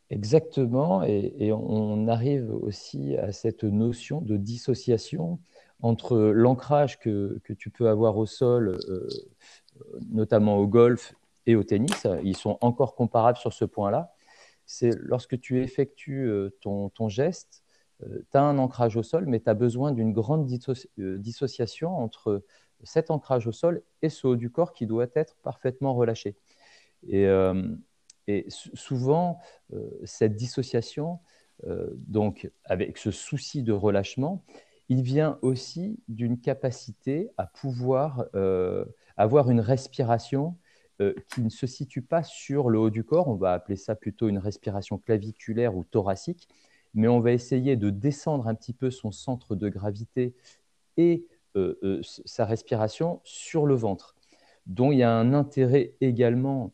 Exactement 0.09 1.03
et 1.03 1.51
on 1.51 2.07
arrive 2.07 2.51
aussi 2.51 3.15
à 3.17 3.31
cette 3.31 3.63
notion 3.63 4.21
de 4.21 4.37
dissociation 4.37 5.39
entre 5.81 6.17
l'ancrage 6.17 6.99
que, 6.99 7.39
que, 7.43 7.53
tu 7.53 7.69
peux 7.69 7.87
avoir 7.89 8.17
au 8.17 8.25
sol, 8.25 8.79
euh, 8.89 9.07
notamment 10.09 10.57
au 10.57 10.67
golf 10.67 11.13
et 11.45 11.55
au 11.55 11.63
tennis, 11.63 12.05
ils 12.23 12.35
sont 12.35 12.57
encore 12.61 12.95
comparables 12.95 13.37
sur 13.37 13.53
ce 13.53 13.65
point-là. 13.65 14.13
C'est 14.71 14.91
lorsque 14.99 15.39
tu 15.39 15.63
effectues 15.63 16.29
euh, 16.29 16.51
ton, 16.61 17.09
geste, 17.09 17.63
euh, 18.03 18.19
tu 18.31 18.37
as 18.37 18.43
un 18.43 18.59
ancrage 18.59 18.97
au 18.97 19.01
sol, 19.01 19.25
mais 19.25 19.39
tu 19.39 19.49
as 19.49 19.55
besoin 19.55 19.91
d'une 19.91 20.13
grande 20.13 20.45
dissociation 20.95 21.97
entre 21.97 22.43
cet 22.83 23.09
ancrage 23.09 23.47
au 23.47 23.51
sol 23.51 23.81
et 24.03 24.09
ce 24.09 24.27
haut 24.27 24.35
du 24.35 24.51
corps 24.51 24.73
qui 24.73 24.85
doit 24.85 25.07
être 25.15 25.37
parfaitement 25.37 25.95
relâché. 25.95 26.35
Et, 27.07 27.27
souvent, 28.47 29.39
cette 30.03 30.35
dissociation, 30.35 31.19
donc 31.95 32.51
avec 32.63 32.99
ce 32.99 33.09
souci 33.09 33.63
de 33.63 33.73
relâchement, 33.73 34.43
il 34.89 35.03
vient 35.03 35.39
aussi 35.41 35.99
d'une 36.07 36.39
capacité 36.39 37.31
à 37.37 37.45
pouvoir 37.45 38.25
euh, 38.35 38.85
avoir 39.17 39.49
une 39.49 39.61
respiration 39.61 40.57
euh, 41.01 41.13
qui 41.29 41.41
ne 41.41 41.49
se 41.49 41.67
situe 41.67 42.01
pas 42.01 42.23
sur 42.23 42.69
le 42.69 42.79
haut 42.79 42.89
du 42.89 43.03
corps, 43.03 43.27
on 43.27 43.35
va 43.35 43.53
appeler 43.53 43.75
ça 43.75 43.95
plutôt 43.95 44.27
une 44.27 44.37
respiration 44.37 44.97
claviculaire 44.97 45.75
ou 45.75 45.83
thoracique, 45.83 46.47
mais 46.93 47.07
on 47.07 47.19
va 47.19 47.31
essayer 47.31 47.75
de 47.75 47.89
descendre 47.89 48.47
un 48.47 48.55
petit 48.55 48.73
peu 48.73 48.91
son 48.91 49.11
centre 49.11 49.55
de 49.55 49.69
gravité 49.69 50.35
et 50.97 51.25
euh, 51.55 52.01
sa 52.03 52.45
respiration 52.45 53.21
sur 53.23 53.65
le 53.65 53.75
ventre, 53.75 54.15
dont 54.65 54.91
il 54.91 54.99
y 54.99 55.03
a 55.03 55.13
un 55.13 55.33
intérêt 55.33 55.93
également 56.01 56.73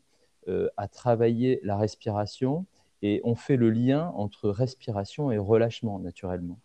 à 0.76 0.86
travailler 0.86 1.58
la 1.64 1.76
respiration 1.76 2.66
et 3.06 3.20
on 3.22 3.34
fait 3.36 3.56
le 3.56 3.70
lien 3.70 4.12
entre 4.16 4.50
respiration 4.50 5.30
et 5.30 5.38
relâchement 5.38 5.98
naturellement. 6.00 6.58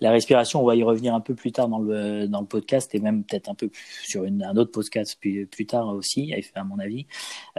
La 0.00 0.10
respiration, 0.10 0.62
on 0.62 0.66
va 0.66 0.74
y 0.74 0.82
revenir 0.82 1.14
un 1.14 1.20
peu 1.20 1.34
plus 1.34 1.52
tard 1.52 1.68
dans 1.68 1.80
le, 1.80 2.26
dans 2.26 2.40
le 2.40 2.46
podcast 2.46 2.94
et 2.94 3.00
même 3.00 3.24
peut-être 3.24 3.50
un 3.50 3.54
peu 3.54 3.70
sur 4.02 4.24
une, 4.24 4.42
un 4.42 4.56
autre 4.56 4.72
podcast 4.72 5.18
plus, 5.20 5.46
plus 5.46 5.66
tard 5.66 5.88
aussi, 5.88 6.34
à 6.54 6.64
mon 6.64 6.78
avis. 6.78 7.06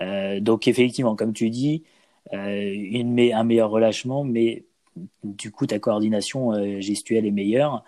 Euh, 0.02 0.40
donc 0.40 0.68
effectivement, 0.68 1.16
comme 1.16 1.34
tu 1.34 1.50
dis, 1.50 1.84
euh, 2.34 2.74
une, 2.74 3.20
un 3.20 3.44
meilleur 3.44 3.70
relâchement, 3.70 4.24
mais 4.24 4.66
du 5.24 5.52
coup 5.52 5.68
ta 5.68 5.80
coordination 5.80 6.54
euh, 6.54 6.80
gestuelle 6.80 7.26
est 7.26 7.32
meilleure, 7.32 7.84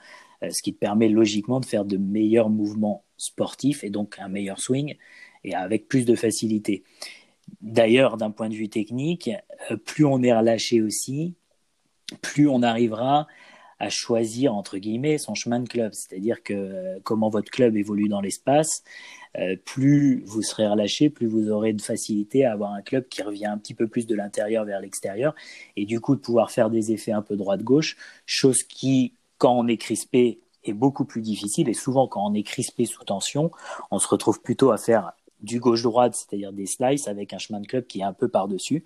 ce 0.48 0.62
qui 0.62 0.74
te 0.74 0.80
permet 0.80 1.08
logiquement 1.08 1.60
de 1.60 1.66
faire 1.66 1.86
de 1.86 1.98
meilleurs 1.98 2.50
mouvements 2.50 3.04
sportifs 3.18 3.84
et 3.84 3.90
donc 3.90 4.18
un 4.20 4.28
meilleur 4.28 4.60
swing 4.60 4.96
et 5.44 5.56
avec 5.56 5.88
plus 5.88 6.06
de 6.06 6.14
facilité. 6.14 6.84
D'ailleurs, 7.66 8.18
d'un 8.18 8.30
point 8.30 8.48
de 8.48 8.54
vue 8.54 8.70
technique, 8.70 9.32
euh, 9.72 9.76
plus 9.76 10.06
on 10.06 10.22
est 10.22 10.32
relâché 10.32 10.84
aussi, 10.84 11.34
plus 12.22 12.48
on 12.48 12.62
arrivera 12.62 13.26
à 13.80 13.90
choisir 13.90 14.54
entre 14.54 14.78
guillemets 14.78 15.18
son 15.18 15.34
chemin 15.34 15.60
de 15.60 15.68
club, 15.68 15.92
c'est-à-dire 15.94 16.44
que 16.44 16.54
euh, 16.54 17.00
comment 17.04 17.28
votre 17.30 17.50
club 17.50 17.76
évolue 17.76 18.08
dans 18.08 18.22
l'espace, 18.22 18.84
euh, 19.40 19.56
plus 19.66 20.24
vous 20.28 20.44
serez 20.44 20.68
relâché, 20.68 21.10
plus 21.10 21.26
vous 21.26 21.50
aurez 21.50 21.74
de 21.74 21.82
facilité 21.82 22.46
à 22.46 22.54
avoir 22.54 22.72
un 22.72 22.84
club 22.84 23.08
qui 23.10 23.24
revient 23.24 23.48
un 23.48 23.58
petit 23.58 23.74
peu 23.74 23.88
plus 23.88 24.06
de 24.06 24.14
l'intérieur 24.14 24.64
vers 24.64 24.80
l'extérieur. 24.80 25.34
Et 25.76 25.86
du 25.86 26.00
coup 26.00 26.16
de 26.16 26.22
pouvoir 26.22 26.52
faire 26.52 26.70
des 26.70 26.92
effets 26.92 27.14
un 27.14 27.24
peu 27.24 27.36
droite-gauche, 27.36 27.98
chose 28.28 28.62
qui, 28.62 29.14
quand 29.40 29.58
on 29.58 29.68
est 29.68 29.78
crispé, 29.78 30.40
est 30.64 30.74
beaucoup 30.74 31.06
plus 31.06 31.22
difficile. 31.22 31.68
Et 31.68 31.74
souvent 31.74 32.08
quand 32.08 32.24
on 32.24 32.36
est 32.36 32.44
crispé 32.44 32.86
sous 32.86 33.04
tension, 33.04 33.50
on 33.90 33.98
se 33.98 34.08
retrouve 34.08 34.40
plutôt 34.40 34.70
à 34.70 34.78
faire 34.78 35.14
du 35.46 35.60
gauche-droite, 35.60 36.16
c'est-à-dire 36.16 36.52
des 36.52 36.66
slices 36.66 37.08
avec 37.08 37.34
un 37.34 37.38
chemin 37.38 37.62
de 37.62 37.68
club 37.68 37.86
qui 37.86 38.02
est 38.02 38.04
un 38.04 38.14
peu 38.14 38.28
par-dessus. 38.28 38.84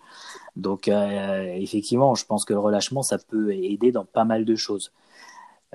Donc, 0.56 0.88
euh, 0.88 1.54
effectivement, 1.56 2.14
je 2.16 2.26
pense 2.26 2.46
que 2.46 2.54
le 2.54 2.60
relâchement, 2.60 3.02
ça 3.02 3.18
peut 3.18 3.54
aider 3.54 3.92
dans 3.92 4.06
pas 4.06 4.26
mal 4.26 4.46
de 4.46 4.56
choses. 4.56 4.92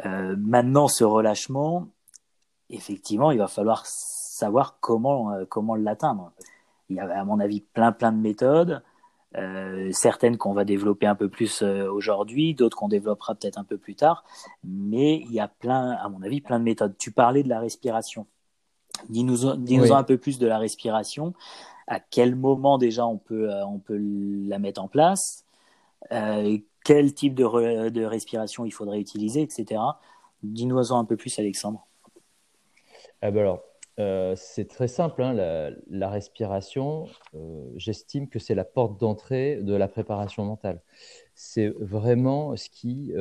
Euh, 0.04 0.36
maintenant, 0.38 0.86
ce 0.86 1.02
relâchement, 1.04 1.88
effectivement, 2.70 3.30
il 3.30 3.38
va 3.38 3.48
falloir 3.48 3.86
savoir 3.86 4.78
comment, 4.80 5.32
euh, 5.32 5.44
comment 5.48 5.74
l'atteindre. 5.74 6.32
Il 6.90 6.96
y 6.96 7.00
a, 7.00 7.20
à 7.20 7.24
mon 7.24 7.40
avis, 7.40 7.60
plein, 7.60 7.92
plein 7.92 8.12
de 8.12 8.20
méthodes. 8.20 8.82
Certaines 9.90 10.36
qu'on 10.36 10.52
va 10.52 10.64
développer 10.64 11.06
un 11.08 11.16
peu 11.16 11.28
plus 11.28 11.60
aujourd'hui, 11.62 12.54
d'autres 12.54 12.76
qu'on 12.76 12.86
développera 12.86 13.34
peut-être 13.34 13.58
un 13.58 13.64
peu 13.64 13.78
plus 13.78 13.96
tard. 13.96 14.22
Mais 14.62 15.16
il 15.22 15.32
y 15.32 15.40
a 15.40 15.48
plein, 15.48 15.90
à 15.90 16.08
mon 16.08 16.22
avis, 16.22 16.40
plein 16.40 16.60
de 16.60 16.64
méthodes. 16.64 16.94
Tu 16.98 17.10
parlais 17.10 17.42
de 17.42 17.48
la 17.48 17.58
respiration. 17.58 18.28
Dis-nous 19.08 19.56
dis 19.56 19.78
-nous 19.78 19.92
un 19.92 20.04
peu 20.04 20.18
plus 20.18 20.38
de 20.38 20.46
la 20.46 20.58
respiration. 20.58 21.34
À 21.86 22.00
quel 22.00 22.34
moment 22.34 22.78
déjà 22.78 23.06
on 23.06 23.18
peut, 23.18 23.50
euh, 23.50 23.66
on 23.66 23.78
peut 23.78 23.98
la 23.98 24.58
mettre 24.58 24.82
en 24.82 24.88
place? 24.88 25.44
Euh, 26.12 26.58
Quel 26.84 27.14
type 27.14 27.34
de, 27.34 27.88
de, 27.88 28.04
respiration 28.04 28.66
il 28.66 28.70
faudrait 28.70 29.00
utiliser, 29.00 29.40
etc. 29.40 29.80
Dis-nous 30.42 30.92
un 30.92 31.04
peu 31.04 31.16
plus, 31.16 31.38
Alexandre. 31.38 31.86
Ah 33.22 33.30
ben 33.30 33.40
alors, 33.40 33.62
euh, 33.98 34.34
c'est 34.36 34.66
très 34.66 34.88
simple, 34.88 35.22
hein, 35.22 35.32
la, 35.88 36.10
respiration, 36.10 37.06
euh, 37.34 37.70
j'estime 37.76 38.28
que 38.28 38.38
c'est 38.38 38.54
la 38.54 38.64
porte 38.64 39.00
d'entrée 39.00 39.62
de 39.62 39.74
la 39.74 39.88
préparation 39.88 40.44
mentale. 40.44 40.82
C'est 41.34 41.68
vraiment 41.80 42.54
ce 42.54 42.68
qui 42.68 43.12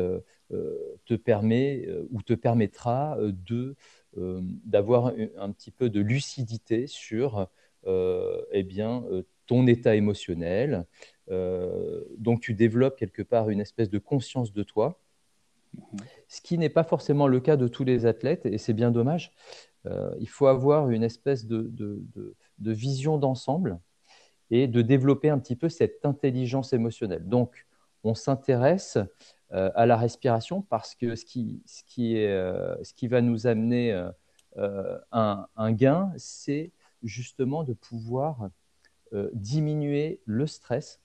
te 1.06 1.14
permet 1.16 1.88
ou 2.12 2.22
te 2.22 2.34
permettra 2.34 3.18
de 3.20 3.76
d'avoir 4.16 5.14
un 5.38 5.52
petit 5.52 5.72
peu 5.72 5.90
de 5.90 6.00
lucidité 6.00 6.88
sur 6.88 7.48
eh 7.88 8.64
bien, 8.64 9.04
ton 9.48 9.68
état 9.68 9.96
émotionnel. 9.96 10.86
donc 11.30 12.42
tu 12.42 12.54
développes 12.54 12.96
quelque 12.98 13.24
part 13.24 13.50
une 13.50 13.60
espèce 13.60 13.90
de 13.90 14.00
conscience 14.00 14.54
de 14.54 14.64
toi, 14.64 15.00
ce 16.28 16.42
qui 16.42 16.58
n'est 16.58 16.70
pas 16.70 16.84
forcément 16.84 17.28
le 17.28 17.40
cas 17.40 17.58
de 17.58 17.68
tous 17.68 17.84
les 17.84 18.06
athlètes, 18.06 18.46
et 18.46 18.58
c'est 18.58 18.74
bien 18.74 18.92
dommage. 18.92 19.34
Euh, 19.86 20.16
il 20.20 20.30
faut 20.30 20.48
avoir 20.48 20.90
une 20.90 21.04
espèce 21.04 21.46
de, 21.46 21.72
vision 22.60 23.18
d'ensemble 23.18 23.80
et 24.50 24.68
de 24.68 24.82
développer 24.82 25.30
un 25.30 25.40
petit 25.40 25.56
peu 25.56 25.70
cette 25.70 26.06
intelligence 26.06 26.74
émotionnelle. 26.74 27.28
Donc, 27.28 27.66
on 28.04 28.16
s'intéresse 28.16 28.98
euh, 28.98 29.06
à 29.54 29.86
la 29.86 29.98
respiration 29.98 30.62
parce 30.64 30.96
que 30.96 31.16
ce 31.16 31.26
qui, 31.26 31.62
euh, 32.18 32.76
va 33.04 33.22
nous 33.22 33.48
amener 33.48 34.10
un, 35.12 35.72
gain, 35.72 36.12
c'est 36.18 36.72
justement 37.04 37.64
de 37.64 37.74
pouvoir 37.74 38.50
diminuer 39.34 40.22
le 40.26 40.48
stress. 40.48 41.02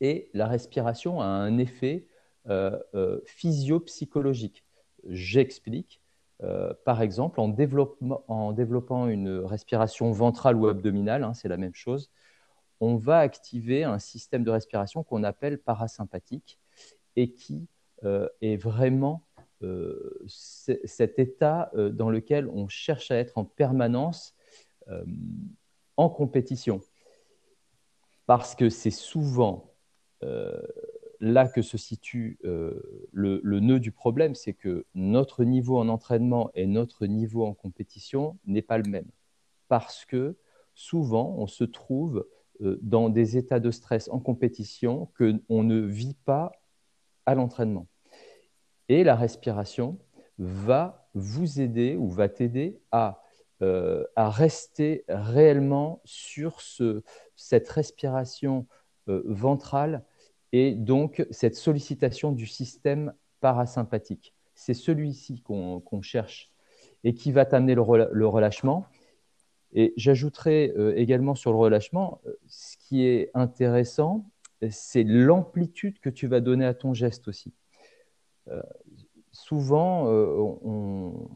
Et 0.00 0.30
la 0.34 0.46
respiration 0.46 1.20
a 1.20 1.26
un 1.26 1.56
effet 1.58 2.06
physio-psychologique. 3.26 4.64
J'explique. 5.08 6.00
Euh, 6.42 6.72
par 6.84 7.02
exemple, 7.02 7.38
en, 7.40 7.48
développant 7.48 9.06
une 9.08 9.40
respiration 9.40 10.10
ventrale 10.10 10.56
ou 10.56 10.68
abdominale, 10.68 11.22
hein, 11.22 11.34
c'est 11.34 11.48
la 11.48 11.58
même 11.58 11.74
chose, 11.74 12.10
on 12.80 12.96
va 12.96 13.18
activer 13.18 13.84
un 13.84 13.98
système 13.98 14.42
de 14.42 14.50
respiration 14.50 15.02
qu'on 15.02 15.22
appelle 15.22 15.58
parasympathique 15.58 16.58
et 17.16 17.32
qui 17.32 17.68
euh, 18.04 18.28
est 18.40 18.56
vraiment 18.56 19.24
euh, 19.62 20.24
cet 20.26 21.18
état 21.18 21.70
dans 21.74 22.10
lequel 22.10 22.48
on 22.48 22.66
cherche 22.68 23.10
à 23.10 23.16
être 23.16 23.36
en 23.36 23.44
permanence 23.44 24.34
en 25.96 26.08
compétition. 26.08 26.80
Parce 28.26 28.54
que 28.54 28.70
c'est 28.70 28.90
souvent 28.90 29.74
là 31.20 31.46
que 31.46 31.62
se 31.62 31.76
situe 31.76 32.38
euh, 32.44 33.08
le, 33.12 33.60
nœud 33.60 33.78
du 33.78 33.92
problème, 33.92 34.34
c'est 34.34 34.54
que 34.54 34.86
notre 34.94 35.44
niveau 35.44 35.78
en 35.78 35.88
entraînement 35.88 36.50
et 36.54 36.66
notre 36.66 37.06
niveau 37.06 37.44
en 37.44 37.54
compétition 37.54 38.38
n'est 38.46 38.62
pas 38.62 38.78
le 38.78 38.88
même. 38.88 39.08
Parce 39.68 40.04
que 40.04 40.36
souvent, 40.74 41.34
on 41.38 41.46
se 41.46 41.64
trouve 41.64 42.26
euh, 42.62 42.78
dans 42.82 43.10
des 43.10 43.36
états 43.36 43.60
de 43.60 43.70
stress 43.70 44.08
en 44.08 44.18
compétition 44.18 45.10
qu'on 45.16 45.62
ne 45.62 45.80
vit 45.80 46.16
pas 46.24 46.52
à 47.30 47.34
l'entraînement. 47.34 47.86
Et 48.88 49.04
la 49.04 49.16
respiration 49.16 49.98
va 50.38 51.08
vous 51.14 51.60
aider 51.60 51.96
ou 51.96 52.08
va 52.08 52.28
t'aider 52.28 52.80
à, 52.92 53.22
euh, 53.62 54.04
rester 54.16 55.04
réellement 55.08 56.00
sur 56.04 56.60
cette 57.36 57.68
respiration 57.68 58.66
ventrale 59.06 60.04
et 60.52 60.74
donc 60.74 61.26
cette 61.30 61.56
sollicitation 61.56 62.32
du 62.32 62.46
système 62.46 63.12
parasympathique. 63.40 64.34
C'est 64.54 64.74
celui-ci 64.74 65.42
qu'on 65.42 66.02
cherche 66.02 66.50
et 67.04 67.14
qui 67.14 67.32
va 67.32 67.44
t'amener 67.44 67.74
le, 67.74 67.82
relâchement. 67.82 68.86
Et 69.72 69.94
j'ajouterai 69.96 70.72
euh, 70.76 70.96
également 70.96 71.34
sur 71.34 71.52
le 71.52 71.58
relâchement, 71.58 72.20
euh, 72.26 72.34
ce 72.48 72.76
qui 72.76 73.06
est 73.06 73.30
intéressant, 73.34 74.28
c'est 74.68 75.04
l'amplitude 75.04 75.98
que 76.00 76.10
tu 76.10 76.26
vas 76.26 76.40
donner 76.40 76.66
à 76.66 76.74
ton 76.74 76.92
geste 76.92 77.28
aussi. 77.28 77.52
Euh, 78.48 78.60
souvent, 79.32 80.06
on, 80.06 81.30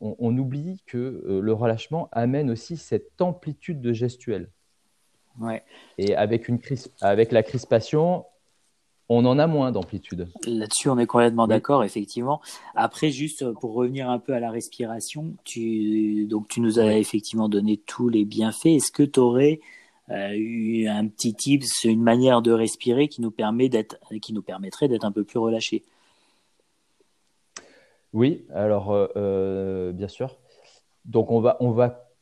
on, 0.00 0.38
oublie 0.38 0.82
que 0.86 1.22
le 1.26 1.52
relâchement 1.52 2.08
amène 2.12 2.50
aussi 2.50 2.76
cette 2.76 3.20
amplitude 3.20 3.80
de 3.80 3.92
gestuelle. 3.92 4.50
Et 5.98 6.14
avec, 6.14 6.48
une 6.48 6.58
avec 7.00 7.32
la 7.32 7.42
crispation, 7.42 8.24
on 9.08 9.24
en 9.24 9.38
a 9.38 9.46
moins 9.46 9.72
d'amplitude. 9.72 10.28
Là-dessus, 10.46 10.88
on 10.88 10.98
est 10.98 11.06
complètement 11.06 11.46
d'accord, 11.46 11.84
effectivement. 11.84 12.40
Après, 12.74 13.10
juste 13.10 13.50
pour 13.52 13.74
revenir 13.74 14.08
un 14.10 14.18
peu 14.18 14.34
à 14.34 14.40
la 14.40 14.50
respiration, 14.50 15.34
tu, 15.44 16.26
donc, 16.26 16.48
tu 16.48 16.60
nous 16.60 16.78
as 16.78 16.94
effectivement 16.94 17.48
donné 17.48 17.76
tous 17.76 18.08
les 18.08 18.24
bienfaits. 18.24 18.66
Est-ce 18.66 18.92
que 18.92 19.02
tu 19.02 19.20
aurais 19.20 19.60
euh, 19.60 19.81
un 20.08 21.06
petit 21.08 21.34
tips, 21.34 21.84
une 21.84 22.02
manière 22.02 22.42
de 22.42 22.52
respirer 22.52 23.08
qui 23.08 23.20
nous, 23.20 23.30
permet 23.30 23.68
d'être, 23.68 23.96
qui 24.20 24.32
nous 24.32 24.42
permettrait 24.42 24.88
d'être 24.88 25.04
un 25.04 25.12
peu 25.12 25.24
plus 25.24 25.38
relâché 25.38 25.82
Oui, 28.12 28.44
alors, 28.52 28.92
euh, 28.92 29.06
euh, 29.16 29.92
bien 29.92 30.08
sûr. 30.08 30.38
Donc, 31.04 31.30
on 31.30 31.40
va, 31.40 31.56
on 31.60 31.70
va 31.70 32.12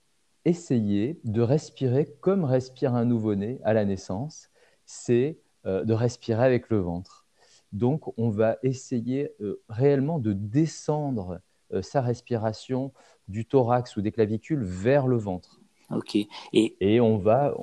essayer 0.45 1.21
de 1.25 1.43
respirer 1.43 2.07
comme 2.21 2.45
respire 2.45 2.95
un 2.95 3.05
nouveau-né 3.05 3.61
à 3.65 3.73
la 3.73 3.85
naissance, 3.85 4.51
c'est 4.87 5.39
euh, 5.67 5.85
de 5.85 5.93
respirer 5.93 6.45
avec 6.45 6.71
le 6.71 6.79
ventre. 6.79 7.27
Donc, 7.73 8.19
on 8.19 8.31
va 8.31 8.57
essayer 8.63 9.33
euh, 9.41 9.63
réellement 9.69 10.19
de 10.19 10.33
descendre 10.33 11.41
euh, 11.73 11.83
sa 11.83 12.01
respiration 12.01 12.93
du 13.29 13.45
thorax 13.45 13.97
ou 13.97 14.01
des 14.01 14.11
clavicules 14.11 14.63
vers 14.63 15.07
le 15.07 15.17
ventre. 15.17 15.60
Ok. 15.91 16.17
Et, 16.53 16.77
Et 16.81 17.01
on 17.01 17.19
va. 17.19 17.55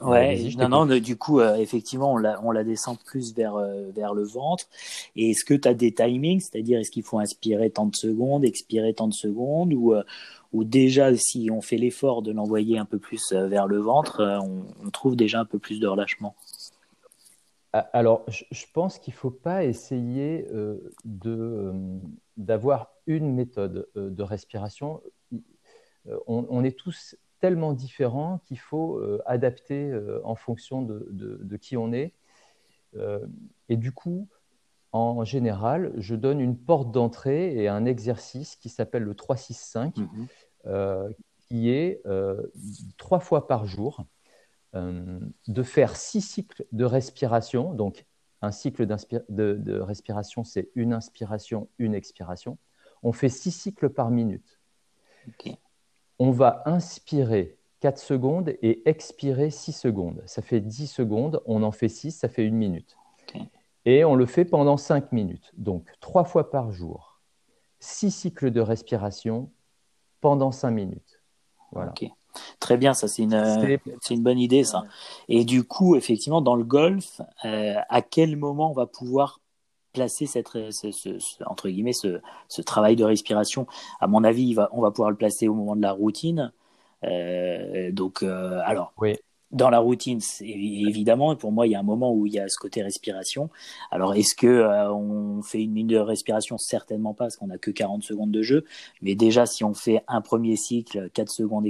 Ouais, 0.00 0.50
non, 0.56 0.68
non, 0.68 0.98
du 0.98 1.16
coup, 1.16 1.40
effectivement, 1.40 2.14
on 2.14 2.16
la, 2.16 2.44
on 2.44 2.50
la 2.50 2.64
descend 2.64 2.98
plus 3.04 3.32
vers, 3.34 3.54
vers 3.94 4.14
le 4.14 4.24
ventre. 4.24 4.64
Et 5.14 5.30
est-ce 5.30 5.44
que 5.44 5.54
tu 5.54 5.68
as 5.68 5.74
des 5.74 5.94
timings, 5.94 6.40
c'est-à-dire 6.40 6.80
est-ce 6.80 6.90
qu'il 6.90 7.04
faut 7.04 7.20
inspirer 7.20 7.70
tant 7.70 7.86
de 7.86 7.94
secondes, 7.94 8.44
expirer 8.44 8.94
tant 8.94 9.06
de 9.06 9.14
secondes, 9.14 9.72
ou, 9.72 9.94
ou 10.52 10.64
déjà 10.64 11.16
si 11.16 11.50
on 11.50 11.60
fait 11.60 11.78
l'effort 11.78 12.22
de 12.22 12.32
l'envoyer 12.32 12.78
un 12.78 12.84
peu 12.84 12.98
plus 12.98 13.32
euh, 13.32 13.48
vers 13.48 13.66
le 13.66 13.78
ventre, 13.78 14.20
euh, 14.20 14.38
on, 14.84 14.90
trouve 14.90 15.16
déjà 15.16 15.40
un 15.40 15.44
peu 15.44 15.58
plus 15.58 15.80
de 15.80 15.86
relâchement? 15.86 16.36
Ah, 17.72 17.88
alors, 17.92 18.26
je 18.28 18.64
pense 18.74 18.98
qu'il 18.98 19.14
ne 19.14 19.18
faut 19.18 19.30
pas 19.30 19.64
essayer 19.64 20.46
euh, 20.52 20.92
d'avoir 22.36 22.92
une 23.06 23.34
méthode 23.34 23.88
de 23.94 24.22
respiration. 24.22 25.00
On, 26.26 26.64
est 26.64 26.76
tous 26.76 27.16
tellement 27.42 27.74
différents 27.74 28.38
qu'il 28.46 28.58
faut 28.58 29.02
adapter 29.26 29.92
en 30.24 30.34
fonction 30.34 30.80
de, 30.80 31.06
de, 31.10 31.56
qui 31.58 31.76
on 31.76 31.92
est. 31.92 32.14
et 33.68 33.76
du 33.76 33.92
coup, 33.92 34.28
en 34.92 35.24
général, 35.24 35.92
je 35.96 36.14
donne 36.14 36.40
une 36.40 36.56
porte 36.56 36.90
d'entrée 36.90 37.56
et 37.56 37.66
un 37.66 37.86
exercice 37.86 38.56
qui 38.56 38.68
s'appelle 38.68 39.02
le 39.04 39.14
3-6-5, 39.14 39.98
mhm. 39.98 40.26
euh, 40.66 41.10
qui 41.40 41.70
est 41.70 42.02
euh, 42.06 42.42
trois 42.98 43.20
fois 43.20 43.48
par 43.48 43.64
jour 43.64 44.04
euh, 44.74 45.18
de 45.48 45.62
faire 45.62 45.96
six 45.96 46.20
cycles 46.20 46.66
de 46.72 46.84
respiration. 46.84 47.72
Donc, 47.72 48.04
un 48.42 48.52
cycle 48.52 48.86
de, 48.86 49.80
respiration, 49.80 50.44
c'est 50.44 50.70
une 50.74 50.92
inspiration, 50.92 51.68
une 51.78 51.94
expiration. 51.94 52.58
On 53.02 53.12
fait 53.12 53.28
six 53.30 53.52
cycles 53.52 53.88
par 53.88 54.10
minute. 54.10 54.60
On 56.24 56.30
va 56.30 56.62
inspirer 56.66 57.58
4 57.80 57.98
secondes 57.98 58.50
et 58.62 58.88
expirer 58.88 59.50
6 59.50 59.72
secondes. 59.72 60.22
Ça 60.24 60.40
fait 60.40 60.60
10 60.60 60.86
secondes. 60.86 61.42
On 61.46 61.64
en 61.64 61.72
fait 61.72 61.88
6, 61.88 62.12
ça 62.12 62.28
fait 62.28 62.44
une 62.44 62.54
minute. 62.54 62.96
Et 63.86 64.04
on 64.04 64.14
le 64.14 64.24
fait 64.26 64.44
pendant 64.44 64.76
5 64.76 65.10
minutes. 65.10 65.50
Donc, 65.56 65.88
trois 66.00 66.22
fois 66.22 66.52
par 66.52 66.70
jour. 66.70 67.20
Six 67.80 68.12
cycles 68.12 68.52
de 68.52 68.60
respiration 68.60 69.50
pendant 70.20 70.52
5 70.52 70.70
minutes. 70.70 71.20
Voilà. 71.72 71.92
Très 72.60 72.76
bien, 72.76 72.94
ça 72.94 73.08
c'est 73.08 73.24
une, 73.24 73.80
c'est 74.00 74.14
une 74.14 74.22
bonne 74.22 74.38
idée 74.38 74.62
ça. 74.62 74.84
Et 75.28 75.44
du 75.44 75.64
coup, 75.64 75.96
effectivement, 75.96 76.40
dans 76.40 76.54
le 76.54 76.62
golf, 76.62 77.20
euh, 77.44 77.74
à 77.88 78.00
quel 78.00 78.36
moment 78.36 78.70
on 78.70 78.74
va 78.74 78.86
pouvoir 78.86 79.40
placer 79.92 80.26
cette, 80.26 80.48
ce, 80.70 81.42
entre 81.46 81.68
guillemets, 81.68 81.92
ce, 81.92 82.20
ce, 82.48 82.62
travail 82.62 82.96
de 82.96 83.04
respiration 83.04 83.66
À 84.00 84.06
mon 84.06 84.24
avis, 84.24 84.54
va, 84.54 84.68
on 84.72 84.80
va 84.80 84.90
pouvoir 84.90 85.10
le 85.10 85.16
placer 85.16 85.48
au 85.48 85.54
moment 85.54 85.76
de 85.76 85.82
la 85.82 85.92
routine. 85.92 86.52
Euh, 87.04 87.90
donc, 87.92 88.22
euh, 88.22 88.60
alors, 88.64 88.92
oui 88.98 89.16
dans 89.52 89.68
la 89.68 89.80
routine, 89.80 90.18
évidemment, 90.40 91.36
pour 91.36 91.52
moi, 91.52 91.66
il 91.66 91.72
y 91.72 91.74
a 91.74 91.78
un 91.78 91.82
moment 91.82 92.12
où 92.12 92.26
il 92.26 92.32
y 92.32 92.38
a 92.38 92.48
ce 92.48 92.56
côté 92.56 92.82
respiration. 92.82 93.50
Alors, 93.90 94.14
est-ce 94.14 94.34
que 94.34 94.46
euh, 94.46 94.90
on 94.90 95.42
fait 95.42 95.62
une 95.62 95.72
minute 95.72 95.90
de 95.90 95.98
respiration? 95.98 96.56
Certainement 96.56 97.12
pas, 97.12 97.24
parce 97.24 97.36
qu'on 97.36 97.48
n'a 97.48 97.58
que 97.58 97.70
40 97.70 98.02
secondes 98.02 98.30
de 98.30 98.40
jeu. 98.40 98.64
Mais 99.02 99.14
déjà, 99.14 99.44
si 99.44 99.62
on 99.62 99.74
fait 99.74 100.02
un 100.08 100.22
premier 100.22 100.56
cycle, 100.56 101.10
4 101.10 101.28
secondes 101.28 101.66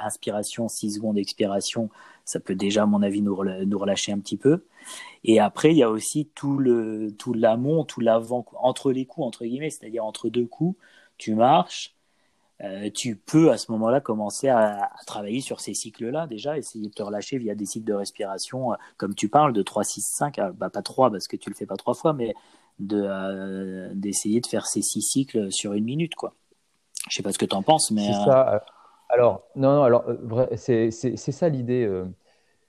inspiration, 0.00 0.68
6 0.68 0.92
secondes 0.92 1.18
expiration, 1.18 1.90
ça 2.26 2.40
peut 2.40 2.56
déjà, 2.56 2.82
à 2.82 2.86
mon 2.86 3.02
avis, 3.02 3.22
nous, 3.22 3.34
relâcher 3.34 4.12
un 4.12 4.18
petit 4.18 4.36
peu. 4.36 4.64
Et 5.24 5.40
après, 5.40 5.70
il 5.70 5.78
y 5.78 5.82
a 5.82 5.90
aussi 5.90 6.28
tout 6.34 6.58
le 6.58 7.12
tout 7.16 7.32
l'amont, 7.32 7.84
tout 7.84 8.00
l'avant, 8.00 8.44
entre 8.58 8.92
les 8.92 9.06
coups, 9.06 9.26
entre 9.26 9.44
guillemets, 9.44 9.70
c'est-à-dire 9.70 10.04
entre 10.04 10.28
deux 10.28 10.46
coups, 10.46 10.78
tu 11.18 11.34
marches, 11.34 11.94
euh, 12.62 12.90
tu 12.92 13.16
peux 13.16 13.50
à 13.50 13.58
ce 13.58 13.70
moment-là 13.72 14.00
commencer 14.00 14.48
à, 14.48 14.90
travailler 15.06 15.40
sur 15.40 15.60
ces 15.60 15.72
cycles-là 15.72 16.26
déjà, 16.26 16.58
essayer 16.58 16.88
de 16.88 16.92
te 16.92 17.02
relâcher 17.02 17.38
via 17.38 17.54
des 17.54 17.64
cycles 17.66 17.86
de 17.86 17.94
respiration, 17.94 18.72
euh, 18.72 18.76
comme 18.96 19.14
tu 19.14 19.28
parles, 19.28 19.52
de 19.52 19.62
3, 19.62 19.84
6, 19.84 20.00
5, 20.18 20.40
bah, 20.54 20.68
pas 20.68 20.82
3 20.82 21.10
parce 21.10 21.28
que 21.28 21.36
tu 21.36 21.48
le 21.48 21.54
fais 21.54 21.66
pas 21.66 21.76
trois 21.76 21.94
fois, 21.94 22.12
mais 22.12 22.34
de, 22.80 23.00
euh, 23.02 23.90
d'essayer 23.94 24.40
de 24.40 24.46
faire 24.46 24.66
ces 24.66 24.82
six 24.82 25.02
cycles 25.02 25.52
sur 25.52 25.74
une 25.74 25.84
minute. 25.84 26.14
Quoi. 26.14 26.34
Je 27.08 27.16
sais 27.16 27.22
pas 27.22 27.32
ce 27.32 27.38
que 27.38 27.46
tu 27.46 27.54
en 27.54 27.62
penses, 27.62 27.90
mais... 27.90 28.06
C'est 28.06 28.24
ça. 28.24 28.64
Alors, 29.08 29.46
non, 29.54 29.76
non, 29.76 29.82
alors, 29.82 30.04
c'est, 30.56 30.90
c'est, 30.90 31.16
ça 31.16 31.48
l'idée. 31.48 31.88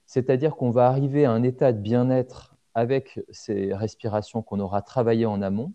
C'est-à-dire 0.06 0.56
qu'on 0.56 0.70
va 0.70 0.86
arriver 0.86 1.24
à 1.24 1.32
un 1.32 1.42
état 1.42 1.72
de 1.72 1.80
bien-être 1.80 2.56
avec 2.74 3.20
ces 3.30 3.74
respirations 3.74 4.42
qu'on 4.42 4.60
aura 4.60 4.82
travaillées 4.82 5.26
en 5.26 5.42
amont 5.42 5.72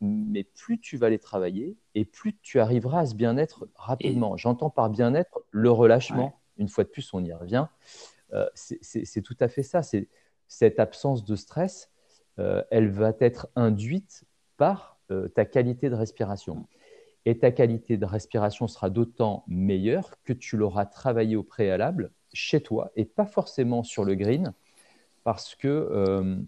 mais 0.00 0.44
plus 0.44 0.80
tu 0.80 0.96
vas 0.96 1.10
les 1.10 1.18
travailler 1.18 1.76
et 1.94 2.04
plus 2.04 2.36
tu 2.40 2.58
arriveras 2.58 3.00
à 3.00 3.06
ce 3.06 3.14
bien-être 3.14 3.68
rapidement. 3.74 4.36
J'entends 4.36 4.70
par 4.70 4.88
bien-être 4.88 5.40
le 5.50 5.70
relâchement. 5.70 6.40
Une 6.56 6.68
fois 6.68 6.84
de 6.84 6.88
plus, 6.88 7.12
on 7.12 7.24
y 7.24 7.32
revient. 7.32 7.66
Euh, 8.32 8.48
c'est 8.54 9.22
tout 9.22 9.36
à 9.40 9.48
fait 9.48 9.62
ça. 9.62 9.82
C'est 9.82 10.08
cette 10.48 10.80
absence 10.80 11.24
de 11.24 11.36
stress, 11.36 11.90
euh, 12.38 12.62
elle 12.70 12.90
va 12.90 13.12
être 13.20 13.48
induite 13.54 14.24
par 14.56 14.98
euh, 15.10 15.28
ta 15.28 15.44
qualité 15.44 15.90
de 15.90 15.94
respiration. 15.94 16.66
Et 17.26 17.38
ta 17.38 17.50
qualité 17.50 17.96
de 17.96 18.06
respiration 18.06 18.66
sera 18.66 18.90
d'autant 18.90 19.44
meilleure 19.46 20.22
que 20.24 20.32
tu 20.32 20.56
l'auras 20.56 20.86
travaillé 20.86 21.36
au 21.36 21.42
préalable 21.42 22.12
chez 22.32 22.62
toi 22.62 22.92
et 22.96 23.04
pas 23.04 23.26
forcément 23.26 23.82
sur 23.82 24.04
le 24.04 24.14
green, 24.14 24.54
parce 25.24 25.54
que 25.54 26.38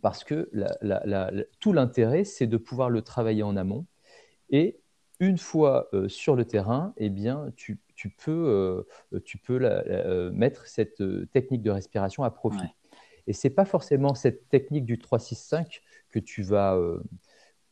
parce 0.00 0.24
que 0.24 0.50
tout 1.60 1.72
l'intérêt, 1.72 2.24
c'est 2.24 2.46
de 2.46 2.56
pouvoir 2.56 2.90
le 2.90 3.02
travailler 3.02 3.42
en 3.42 3.56
amont. 3.56 3.86
Et 4.50 4.78
une 5.20 5.38
fois 5.38 5.88
euh, 5.92 6.08
sur 6.08 6.36
le 6.36 6.44
terrain, 6.44 6.92
eh 6.96 7.10
bien, 7.10 7.52
tu, 7.56 7.80
peux, 8.18 8.86
euh, 9.12 9.20
tu 9.24 9.38
peux 9.38 9.58
euh, 9.62 10.30
mettre 10.32 10.66
cette 10.66 11.02
technique 11.32 11.62
de 11.62 11.70
respiration 11.70 12.24
à 12.24 12.30
profit. 12.30 12.74
Et 13.26 13.32
ce 13.32 13.48
n'est 13.48 13.54
pas 13.54 13.64
forcément 13.64 14.14
cette 14.14 14.48
technique 14.48 14.84
du 14.84 14.98
3-6-5 14.98 15.80
que 16.10 16.18
tu 16.18 16.42
vas, 16.42 16.78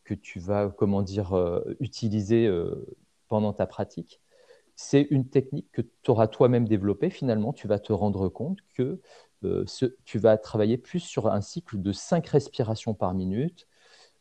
que 0.05 0.15
tu 0.15 0.39
vas 0.39 0.69
comment 0.69 1.03
dire, 1.03 1.35
utiliser 1.81 2.51
pendant 3.29 3.53
ta 3.53 3.67
pratique. 3.67 4.21
C'est 4.77 5.07
une 5.11 5.29
technique 5.29 5.71
que 5.73 5.83
tu 5.83 6.11
auras 6.11 6.27
toi-même 6.27 6.67
développée. 6.67 7.11
Finalement, 7.11 7.53
tu 7.53 7.69
vas 7.69 7.79
te 7.79 7.93
rendre 7.93 8.29
compte 8.29 8.59
que 8.75 9.01
euh, 9.45 9.65
tu 10.05 10.19
vas 10.19 10.37
travailler 10.39 10.79
plus 10.79 11.01
sur 11.01 11.29
un 11.29 11.41
cycle 11.41 11.81
de 11.81 11.93
5 11.93 12.27
respirations 12.27 12.95
par 12.95 13.15
minute. 13.15 13.69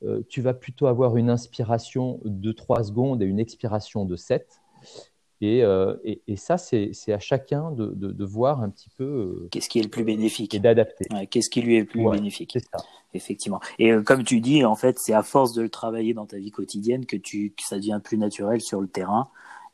Euh, 0.04 0.22
tu 0.30 0.42
vas 0.42 0.54
plutôt 0.54 0.88
avoir 0.88 1.18
une 1.18 1.30
inspiration 1.30 2.20
de 2.26 2.52
3 2.52 2.84
secondes 2.84 3.22
et 3.22 3.26
une 3.26 3.40
expiration 3.40 4.06
de 4.06 4.16
7. 4.16 4.62
Euh, 5.44 5.96
et, 6.04 6.22
et, 6.28 6.36
ça, 6.38 6.58
c'est 6.58 6.92
à 7.10 7.20
chacun 7.20 7.72
de, 7.72 7.94
de, 7.94 8.26
voir 8.26 8.62
un 8.62 8.70
petit 8.70 8.90
peu. 8.98 9.48
Qu'est-ce 9.52 9.70
qui 9.70 9.80
est 9.80 9.84
le 9.84 9.90
plus 9.90 10.04
bénéfique 10.04 10.54
Et 10.54 10.60
d'adapter. 10.60 11.06
Qu'est-ce 11.30 11.50
qui 11.50 11.62
lui 11.62 11.78
est 11.78 11.82
le 11.82 11.86
plus 11.86 12.10
bénéfique 12.10 12.58
ça. 12.72 12.84
Effectivement. 13.14 13.60
Et 13.80 13.94
comme 14.06 14.24
tu 14.24 14.40
dis, 14.42 14.66
en 14.66 14.76
fait, 14.76 14.98
c'est 15.00 15.14
à 15.14 15.24
force 15.24 15.54
de 15.54 15.62
le 15.62 15.70
travailler 15.70 16.14
dans 16.14 16.26
ta 16.26 16.38
vie 16.38 16.52
quotidienne 16.52 17.06
que, 17.06 17.18
tu, 17.18 17.52
que 17.52 17.64
ça 17.64 17.78
devient 17.78 18.00
plus 18.04 18.18
naturel 18.18 18.62
sur 18.62 18.82
le 18.82 18.88
terrain 18.88 19.30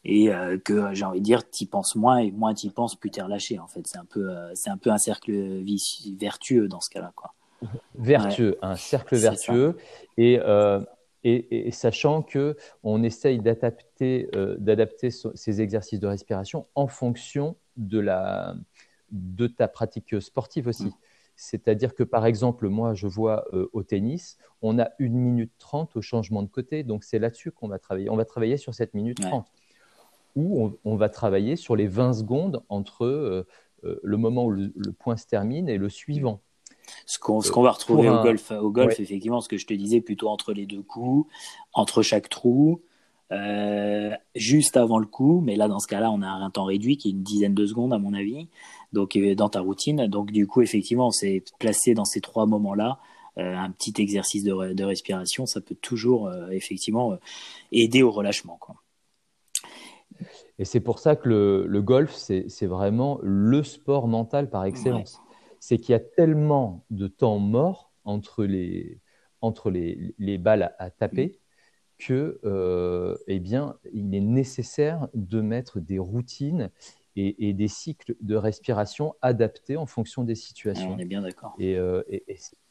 et 0.05 0.29
euh, 0.29 0.57
que 0.57 0.93
j'ai 0.93 1.05
envie 1.05 1.19
de 1.19 1.25
dire 1.25 1.49
tu 1.49 1.65
penses 1.65 1.95
moins 1.95 2.19
et 2.19 2.31
moins 2.31 2.53
tu 2.53 2.69
penses 2.69 2.95
plus 2.95 3.11
t'es 3.11 3.21
relâché 3.21 3.59
en 3.59 3.67
fait 3.67 3.85
c'est 3.85 3.97
un 3.97 4.05
peu 4.05 4.29
euh, 4.29 4.53
un 4.67 4.77
peu 4.77 4.91
un 4.91 4.97
cercle 4.97 5.61
vertueux 6.17 6.67
dans 6.67 6.79
ce 6.79 6.89
cas-là 6.89 7.11
vertueux 7.95 8.57
un 8.61 8.77
cercle 8.77 9.17
vertueux 9.17 9.77
et, 10.17 10.39
euh, 10.39 10.79
et, 11.23 11.67
et, 11.67 11.71
sachant 11.71 12.21
que 12.21 12.55
on 12.83 13.03
essaye 13.03 13.39
d'adapter 13.39 14.29
d'adapter 14.57 15.09
ces 15.11 15.61
exercices 15.61 15.99
de 15.99 16.07
respiration 16.07 16.67
en 16.75 16.87
fonction 16.87 17.55
de 17.77 17.99
la 17.99 18.55
de 19.11 19.47
ta 19.47 19.67
pratique 19.67 20.21
sportive 20.21 20.67
aussi 20.67 20.85
mm. 20.85 20.93
C'est-à-dire 21.41 21.95
que, 21.95 22.03
par 22.03 22.25
exemple, 22.25 22.67
moi, 22.67 22.93
je 22.95 23.07
vois 23.07 23.45
au 23.71 23.81
tennis, 23.81 24.37
on 24.61 24.77
a 24.77 24.89
une 24.99 25.15
minute 25.15 25.53
trente 25.57 25.95
au 25.95 26.01
changement 26.01 26.43
de 26.43 26.49
côté. 26.49 26.83
Donc, 26.83 27.05
c'est 27.05 27.17
là-dessus 27.17 27.49
qu'on 27.53 27.69
va 27.69 27.79
travailler. 27.79 28.09
On 28.09 28.17
va 28.17 28.25
travailler 28.25 28.57
sur 28.57 28.73
cette 28.73 28.93
minute 28.93 29.21
trente 29.21 29.47
où 30.35 30.71
on, 30.83 30.95
va 30.95 31.09
travailler 31.09 31.55
sur 31.55 31.75
les 31.75 31.87
20 31.87 32.13
secondes 32.13 32.63
entre 32.69 33.05
euh, 33.05 33.47
euh, 33.83 33.99
le 34.03 34.17
moment 34.17 34.45
où 34.45 34.51
le, 34.51 34.71
point 34.97 35.17
se 35.17 35.27
termine 35.27 35.69
et 35.69 35.77
le 35.77 35.89
suivant. 35.89 36.41
Ce 37.05 37.19
qu'on 37.19 37.61
va 37.61 37.71
retrouver 37.71 38.09
au 38.09 38.21
golf, 38.21 38.51
au 38.51 38.71
golf 38.71 38.99
effectivement, 38.99 39.41
ce 39.41 39.49
que 39.49 39.57
je 39.57 39.65
te 39.65 39.73
disais, 39.73 40.01
plutôt 40.01 40.29
entre 40.29 40.53
les 40.53 40.65
deux 40.65 40.81
coups, 40.81 41.31
entre 41.73 42.01
chaque 42.01 42.29
trou, 42.29 42.81
euh, 43.31 44.11
juste 44.35 44.77
avant 44.77 44.97
le 44.97 45.05
coup. 45.05 45.41
Mais 45.41 45.55
là, 45.55 45.67
dans 45.67 45.79
ce 45.79 45.87
cas-là, 45.87 46.11
on 46.11 46.21
a 46.21 46.27
un 46.27 46.49
temps 46.49 46.65
réduit 46.65 46.97
qui 46.97 47.09
est 47.09 47.11
une 47.11 47.23
dizaine 47.23 47.53
de 47.53 47.65
secondes, 47.65 47.93
à 47.93 47.97
mon 47.97 48.13
avis. 48.13 48.47
Donc, 48.93 49.17
dans 49.17 49.49
ta 49.49 49.59
routine. 49.59 50.07
Donc, 50.07 50.31
du 50.31 50.47
coup, 50.47 50.61
effectivement, 50.61 51.11
c'est 51.11 51.43
placé 51.59 51.93
dans 51.93 52.05
ces 52.05 52.21
trois 52.21 52.45
moments-là. 52.45 52.99
un 53.37 53.71
petit 53.71 53.93
exercice 54.01 54.43
de, 54.43 54.73
de, 54.73 54.83
respiration, 54.83 55.45
ça 55.45 55.61
peut 55.61 55.75
toujours, 55.75 56.31
effectivement, 56.51 57.17
aider 57.71 58.03
au 58.03 58.11
relâchement. 58.11 58.57
Quoi. 58.59 58.75
Et 60.57 60.65
c'est 60.65 60.79
pour 60.79 60.99
ça 60.99 61.15
que 61.15 61.29
le, 61.29 61.81
golf, 61.81 62.13
c'est 62.13 62.65
vraiment 62.65 63.19
le 63.23 63.63
sport 63.63 64.07
mental 64.07 64.49
par 64.49 64.65
excellence. 64.65 65.21
C'est 65.59 65.77
qu'il 65.77 65.93
y 65.93 65.95
a 65.95 65.99
tellement 65.99 66.85
de 66.89 67.07
temps 67.07 67.39
mort 67.39 67.91
entre 68.03 68.45
les, 68.45 69.01
entre 69.41 69.69
les, 69.71 70.15
les 70.17 70.37
balles 70.37 70.75
à, 70.79 70.89
taper 70.89 71.39
que, 71.97 72.39
euh, 72.45 73.17
eh 73.27 73.39
bien, 73.39 73.77
il 73.91 74.15
est 74.15 74.21
nécessaire 74.21 75.09
de 75.13 75.41
mettre 75.41 75.79
des 75.79 75.99
routines 75.99 76.71
et, 77.15 77.53
des 77.53 77.67
cycles 77.67 78.15
de 78.21 78.35
respiration 78.35 79.15
adaptés 79.21 79.77
en 79.77 79.85
fonction 79.85 80.23
des 80.23 80.35
situations. 80.35 80.93
on 80.95 80.99
est 80.99 81.05
bien 81.05 81.21
d'accord. 81.21 81.53
Et, 81.59 81.75
euh, 81.75 82.01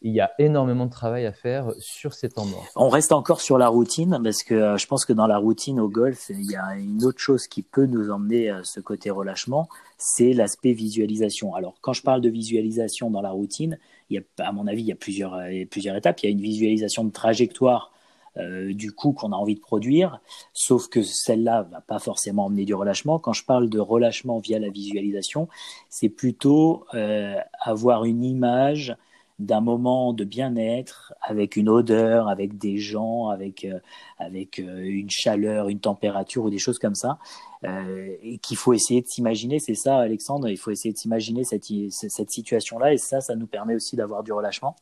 il 0.01 0.13
y 0.13 0.21
a 0.21 0.31
énormément 0.39 0.87
de 0.87 0.91
travail 0.91 1.27
à 1.27 1.33
faire 1.33 1.73
sur 1.79 2.15
ces 2.15 2.29
temps 2.29 2.45
morts. 2.45 2.65
On 2.77 2.89
reste 2.89 3.13
encore 3.13 3.41
sur 3.41 3.59
la 3.59 3.69
routine 3.69 4.21
parce 4.23 4.45
que 4.45 4.55
euh, 4.55 4.77
je 4.77 4.87
pense 4.87 5.05
que 5.05 5.13
dans 5.13 5.27
la 5.27 5.39
routine 5.39 5.81
au 5.81 5.89
golf, 5.89 6.31
il 6.31 6.51
y 6.51 6.57
a 6.57 6.77
une 6.77 7.05
autre 7.05 7.19
chose 7.19 7.49
qui 7.49 7.63
peut 7.63 7.87
nous 7.87 8.11
emmener 8.11 8.49
à 8.49 8.63
ce 8.63 8.81
côté 8.81 9.11
relâchement, 9.11 9.69
c'est 9.97 10.33
l'aspect 10.33 10.73
visualisation. 10.73 11.55
Alors 11.55 11.75
quand 11.81 11.93
je 11.93 12.03
parle 12.03 12.21
de 12.21 12.29
visualisation 12.29 13.11
dans 13.11 13.23
la 13.23 13.31
routine, 13.31 13.79
il 14.11 14.17
y 14.17 14.19
a, 14.19 14.47
à 14.47 14.53
mon 14.53 14.67
avis, 14.67 14.83
il 14.83 14.89
y 14.89 14.93
a 14.93 14.97
plusieurs, 14.97 15.35
euh, 15.35 15.65
plusieurs 15.71 15.97
étapes. 15.97 16.21
Il 16.23 16.27
y 16.27 16.29
a 16.29 16.33
une 16.33 16.41
visualisation 16.41 17.05
de 17.05 17.11
trajectoire 17.11 17.93
euh, 18.39 18.73
du 18.73 18.93
coup 18.93 19.13
qu'on 19.13 19.33
a 19.33 19.37
envie 19.37 19.57
de 19.57 19.61
produire, 19.61 20.21
sauf 20.53 20.89
que 20.89 21.03
celle-là 21.03 21.63
va 21.71 21.81
pas 21.81 21.99
forcément 21.99 22.47
emmener 22.47 22.65
du 22.65 22.75
relâchement. 22.75 23.19
Quand 23.19 23.33
je 23.33 23.45
parle 23.45 23.69
de 23.69 23.81
relâchement 23.81 24.39
via 24.39 24.59
la 24.59 24.71
visualisation, 24.71 25.49
c'est 25.89 26.09
plutôt 26.09 26.87
euh, 26.95 27.37
avoir 27.61 28.05
une 28.05 28.23
image 28.25 28.97
d'un 29.39 29.61
moment 29.61 30.13
de 30.13 30.25
bien-être 30.25 31.15
avec 31.23 31.57
une 31.57 31.69
odeur, 31.69 32.29
avec 32.29 32.59
des 32.59 32.79
gens, 32.79 33.29
avec 33.29 33.65
euh, 33.65 33.79
avec 34.19 34.59
une 34.59 35.11
chaleur, 35.11 35.69
une 35.69 35.81
température 35.81 36.45
ou 36.45 36.51
des 36.51 36.59
choses 36.59 36.79
comme 36.79 36.97
ça, 36.97 37.19
et 37.63 38.39
qu'il 38.39 38.57
faut 38.57 38.73
essayer 38.73 39.01
de 39.01 39.07
s'imaginer. 39.07 39.59
C'est 39.61 39.75
ça, 39.75 39.99
Alexandre. 39.99 40.49
Il 40.49 40.57
faut 40.59 40.71
essayer 40.71 40.93
de 40.93 40.99
s'imaginer 40.99 41.45
cette 41.45 41.67
cette 41.91 42.31
situation-là, 42.31 42.93
et 42.93 42.99
ça, 42.99 43.21
ça 43.21 43.37
nous 43.37 43.47
permet 43.47 43.75
aussi 43.77 43.97
d'avoir 43.97 44.23
du 44.25 44.33
relâchement. 44.33 44.77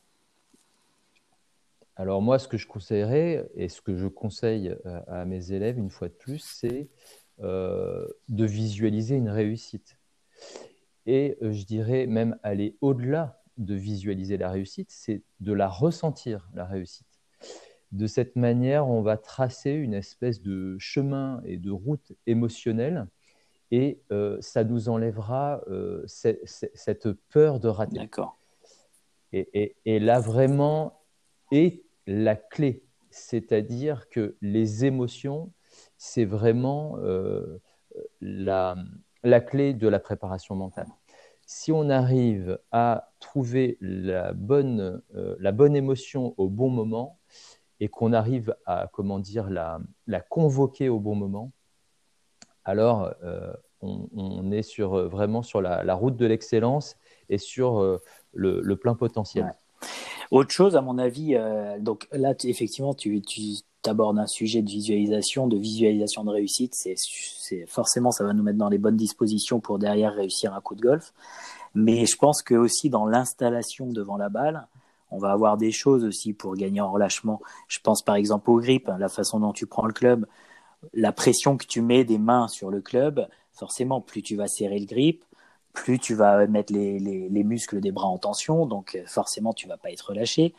Alors 1.99 2.21
moi, 2.21 2.37
ce 2.37 2.47
que 2.47 2.57
je 2.57 2.67
conseillerais 2.67 3.49
et 3.55 3.69
ce 3.69 3.81
que 3.81 3.95
je 3.95 4.05
conseille 4.05 4.75
euh, 4.85 5.01
à, 5.07 5.25
mes 5.25 5.51
élèves, 5.51 5.79
une 5.79 5.89
fois 5.89 6.09
de 6.09 6.13
plus, 6.13 6.39
c'est 6.39 6.89
euh, 7.41 8.07
de 8.29 8.45
visualiser 8.45 9.15
une 9.15 9.29
réussite. 9.29 9.97
Et 11.07 11.39
euh, 11.41 11.51
je 11.51 11.65
dirais 11.65 12.05
même 12.05 12.37
aller 12.43 12.77
au-delà 12.81 13.41
de 13.57 13.73
visualiser 13.73 14.37
la 14.37 14.51
réussite, 14.51 14.91
c'est 14.91 15.23
de 15.39 15.53
la 15.53 15.67
ressentir, 15.67 16.47
la 16.53 16.65
réussite. 16.65 17.07
De 17.91 18.05
cette 18.05 18.35
manière, 18.35 18.87
on 18.87 19.01
va 19.01 19.17
tracer 19.17 19.71
une 19.71 19.95
espèce 19.95 20.39
de 20.43 20.77
chemin 20.77 21.41
et 21.45 21.57
de 21.57 21.71
route 21.71 22.11
émotionnelle 22.27 23.07
et 23.71 24.01
ça 24.39 24.63
nous 24.63 24.87
enlèvera 24.87 25.61
cette 26.05 27.11
peur 27.29 27.59
de 27.59 27.67
rater. 27.67 27.97
D'accord. 27.97 28.37
Et, 29.33 29.75
et, 29.85 29.99
là, 29.99 30.19
vraiment, 30.19 31.01
est 31.51 31.86
la 32.07 32.35
clé. 32.35 32.83
C'est-à-dire 33.11 34.09
que 34.09 34.35
les 34.41 34.85
émotions, 34.85 35.51
c'est 35.97 36.25
vraiment 36.25 36.97
la, 38.21 38.75
la 39.23 39.41
clé 39.41 39.73
de 39.73 39.87
la 39.87 39.99
préparation 39.99 40.55
mentale 40.55 40.87
si 41.47 41.71
on 41.71 41.89
arrive 41.89 42.59
à 42.71 43.09
trouver 43.19 43.77
la 43.79 44.33
bonne, 44.33 45.01
euh, 45.15 45.35
la 45.39 45.53
bonne 45.53 45.77
émotion 45.77 46.35
au 46.37 46.49
bon 46.49 46.69
moment 46.69 47.19
et 47.79 47.87
qu'on 47.87 48.11
arrive 48.11 48.53
à 48.65 48.89
comment 48.91 49.17
dire 49.17 49.49
la, 49.49 49.79
la, 50.07 50.19
convoquer 50.19 50.89
au 50.89 50.99
bon 50.99 51.15
moment, 51.15 51.53
alors 52.65 53.13
euh, 53.23 53.53
on, 53.79 54.51
est 54.51 54.61
sur, 54.61 55.07
vraiment 55.07 55.41
sur 55.41 55.61
la, 55.61 55.93
route 55.93 56.17
de 56.17 56.25
l'excellence 56.25 56.97
et 57.29 57.37
sur 57.37 57.79
euh, 57.79 58.01
le, 58.33 58.75
plein 58.75 58.95
potentiel. 58.95 59.49
Autre 60.31 60.51
chose, 60.51 60.75
à 60.75 60.81
mon 60.81 60.97
avis, 60.97 61.37
donc 61.79 62.07
là, 62.11 62.33
effectivement, 62.43 62.93
tu, 62.93 63.21
abordes 63.85 64.19
un 64.19 64.27
sujet 64.27 64.61
de 64.61 64.69
visualisation, 64.69 65.47
de 65.47 65.57
visualisation 65.57 66.23
de 66.23 66.31
réussite. 66.31 66.73
C'est 66.75 67.65
forcément, 67.67 68.11
ça 68.11 68.23
va 68.23 68.33
nous 68.33 68.43
mettre 68.43 68.57
dans 68.57 68.69
les 68.69 68.77
bonnes 68.77 68.97
dispositions 68.97 69.59
pour 69.59 69.79
derrière 69.79 70.13
réussir 70.13 70.53
un 70.53 70.61
coup 70.61 70.75
de 70.75 70.81
golf. 70.81 71.13
Mais 71.73 72.05
je 72.05 72.17
pense 72.17 72.41
que 72.41 72.55
aussi 72.55 72.89
dans 72.89 73.05
l'installation 73.05 73.87
devant 73.87 74.17
la 74.17 74.29
balle, 74.29 74.67
on 75.11 75.19
va 75.19 75.31
avoir 75.31 75.57
des 75.57 75.71
choses 75.71 76.03
aussi 76.03 76.33
pour 76.33 76.55
gagner 76.55 76.81
en 76.81 76.91
relâchement. 76.91 77.41
Je 77.67 77.79
pense 77.79 78.01
par 78.01 78.15
exemple 78.15 78.49
au 78.49 78.57
grip, 78.57 78.89
la 78.99 79.09
façon 79.09 79.39
dont 79.39 79.53
tu 79.53 79.65
prends 79.65 79.85
le 79.85 79.93
club, 79.93 80.25
la 80.93 81.11
pression 81.11 81.57
que 81.57 81.65
tu 81.65 81.81
mets 81.81 82.03
des 82.03 82.17
mains 82.17 82.47
sur 82.47 82.69
le 82.69 82.81
club. 82.81 83.27
Forcément, 83.53 84.01
plus 84.01 84.21
tu 84.21 84.35
vas 84.35 84.47
serrer 84.47 84.79
le 84.79 84.85
grip, 84.85 85.23
plus 85.77 85.99
tu 85.99 86.15
vas 86.15 86.47
mettre 86.47 86.73
les, 86.73 86.99
les, 86.99 87.43
muscles 87.43 87.79
des 87.79 87.91
bras 87.91 88.07
en 88.07 88.17
tension, 88.17 88.65
donc 88.65 89.01
forcément 89.05 89.53
tu 89.53 89.67
vas 89.67 89.77
pas 89.77 89.91
être 89.91 90.09
relâché. 90.09 90.53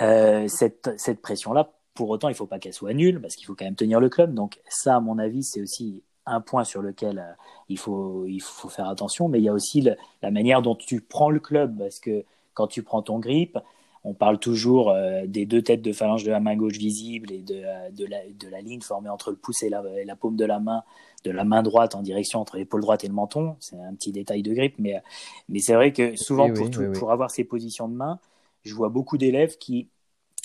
Euh, 0.00 0.48
cette, 0.48 0.90
cette 0.98 1.22
pression-là, 1.22 1.70
pour 1.94 2.10
autant, 2.10 2.28
il 2.28 2.34
faut 2.34 2.46
pas 2.46 2.58
qu'elle 2.58 2.72
soit 2.72 2.94
nulle 2.94 3.20
parce 3.20 3.36
qu'il 3.36 3.46
faut 3.46 3.54
quand 3.54 3.64
même 3.64 3.76
tenir 3.76 4.00
le 4.00 4.08
club. 4.08 4.34
Donc 4.34 4.60
ça, 4.68 4.96
à 4.96 5.00
mon 5.00 5.18
avis, 5.18 5.44
c'est 5.44 5.60
aussi 5.60 6.02
un 6.26 6.40
point 6.40 6.64
sur 6.64 6.82
lequel 6.82 7.18
euh, 7.18 7.32
il, 7.68 7.78
faut, 7.78 8.24
il 8.26 8.40
faut 8.40 8.68
faire 8.68 8.88
attention, 8.88 9.28
mais 9.28 9.38
il 9.38 9.44
y 9.44 9.48
a 9.48 9.52
aussi 9.52 9.82
la 10.22 10.30
manière 10.30 10.62
dont 10.62 10.74
tu 10.74 11.00
prends 11.00 11.30
le 11.30 11.38
club, 11.40 11.78
parce 11.78 12.00
que 12.00 12.24
quand 12.54 12.66
tu 12.66 12.82
prends 12.82 13.02
ton 13.02 13.18
grip, 13.18 13.58
on 14.04 14.12
parle 14.12 14.38
toujours 14.38 14.90
euh, 14.90 15.22
des 15.26 15.46
deux 15.46 15.62
têtes 15.62 15.80
de 15.80 15.92
phalange 15.92 16.24
de 16.24 16.30
la 16.30 16.38
main 16.38 16.56
gauche 16.56 16.76
visible 16.76 17.32
et 17.32 17.40
de, 17.40 17.62
euh, 17.64 17.90
de, 17.90 18.04
la, 18.04 18.18
de 18.38 18.48
la, 18.48 18.60
ligne 18.60 18.82
formée 18.82 19.08
entre 19.08 19.30
le 19.30 19.36
pouce 19.36 19.62
et 19.62 19.70
la, 19.70 19.82
la, 20.04 20.14
paume 20.14 20.36
de 20.36 20.44
la 20.44 20.60
main, 20.60 20.82
de 21.24 21.30
la 21.30 21.44
main 21.44 21.62
droite 21.62 21.94
en 21.94 22.02
direction 22.02 22.40
entre 22.40 22.58
l'épaule 22.58 22.82
droite 22.82 23.02
et 23.04 23.08
le 23.08 23.14
menton. 23.14 23.56
C'est 23.60 23.76
un 23.76 23.94
petit 23.94 24.12
détail 24.12 24.42
de 24.42 24.52
grip, 24.52 24.74
mais, 24.78 25.02
mais 25.48 25.60
c'est 25.60 25.74
vrai 25.74 25.92
que 25.92 26.16
souvent, 26.16 26.52
pour, 26.52 26.70
pour 26.92 27.12
avoir 27.12 27.30
ces 27.30 27.44
positions 27.44 27.88
de 27.88 27.94
main, 27.94 28.18
je 28.62 28.74
vois 28.74 28.90
beaucoup 28.90 29.16
d'élèves 29.16 29.56
qui 29.56 29.88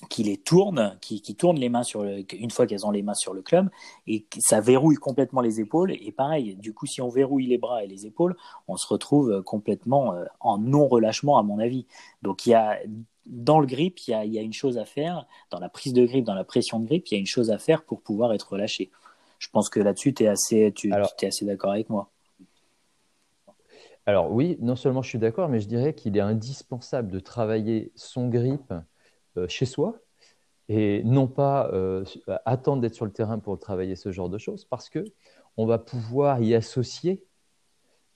qui 0.08 0.24
les 0.24 0.38
tourne, 0.38 0.98
qui, 1.02 1.22
qui 1.22 1.36
tourne 1.36 1.58
les 1.58 1.68
mains 1.68 1.84
sur 1.84 2.04
le, 2.04 2.24
une 2.34 2.52
fois 2.52 2.66
qu'elles 2.66 2.86
ont 2.86 2.92
les 2.92 3.02
mains 3.02 3.16
sur 3.16 3.34
le 3.34 3.42
club, 3.42 3.70
et 4.08 4.26
ça 4.40 4.62
verrouille 4.62 4.96
complètement 4.96 5.42
les 5.42 5.60
épaules. 5.60 5.92
Et 5.92 6.14
pareil, 6.14 6.56
du 6.56 6.74
coup, 6.74 6.86
si 6.86 7.02
on 7.02 7.10
verrouille 7.10 7.48
les 7.48 7.58
bras 7.58 7.84
et 7.84 7.88
les 7.88 8.06
épaules, 8.06 8.38
on 8.70 8.78
se 8.78 8.88
retrouve 8.88 9.44
complètement 9.44 10.14
euh, 10.14 10.24
en 10.40 10.58
non-relâchement, 10.58 11.38
à 11.38 11.44
mon 11.44 11.60
avis. 11.60 11.86
Donc, 12.22 12.46
il 12.46 12.52
y 12.52 12.54
a, 12.54 12.80
dans 13.30 13.60
le 13.60 13.68
grip, 13.68 14.00
il 14.08 14.12
y, 14.12 14.14
a, 14.14 14.26
il 14.26 14.34
y 14.34 14.40
a 14.40 14.42
une 14.42 14.54
chose 14.54 14.78
à 14.78 14.86
faire, 14.86 15.26
dans 15.52 15.60
la 15.60 15.70
prise 15.70 15.94
de 15.94 16.06
grip, 16.06 16.26
dans 16.26 16.34
la 16.34 16.44
pression 16.44 16.80
de 16.80 16.86
grip, 16.86 17.08
il 17.08 17.14
y 17.14 17.18
a 17.18 17.20
une 17.20 17.28
chose 17.28 17.52
à 17.52 17.58
faire 17.58 17.84
pour 17.84 18.02
pouvoir 18.02 18.34
être 18.34 18.54
relâché. 18.54 18.90
Je 19.38 19.48
pense 19.50 19.70
que 19.70 19.80
là-dessus, 19.80 20.14
tu 20.14 20.24
es 20.24 20.28
assez, 20.28 20.74
tu, 20.76 20.90
es 20.90 21.26
assez 21.26 21.46
d'accord 21.46 21.72
avec 21.72 21.90
moi. 21.90 22.10
Alors 24.06 24.32
oui, 24.32 24.58
non 24.60 24.76
seulement 24.76 25.02
je 25.02 25.10
suis 25.10 25.20
d'accord, 25.20 25.50
mais 25.50 25.60
je 25.60 25.68
dirais 25.68 25.94
qu'il 25.94 26.18
est 26.18 26.22
indispensable 26.22 27.12
de 27.12 27.20
travailler 27.20 27.92
son 27.96 28.28
grip 28.28 28.74
euh, 29.38 29.48
chez 29.48 29.66
soi 29.66 30.00
et 30.68 31.04
non 31.04 31.28
pas 31.28 31.70
euh, 31.74 32.04
attendre 32.46 32.82
d'être 32.82 32.96
sur 32.96 33.06
le 33.06 33.12
terrain 33.12 33.38
pour 33.38 33.60
travailler 33.60 33.96
ce 33.96 34.12
genre 34.12 34.30
de 34.30 34.40
choses 34.40 34.66
parce 34.66 34.90
que 34.90 35.06
on 35.58 35.66
va 35.66 35.78
pouvoir 35.78 36.42
y 36.42 36.56
associer 36.56 37.24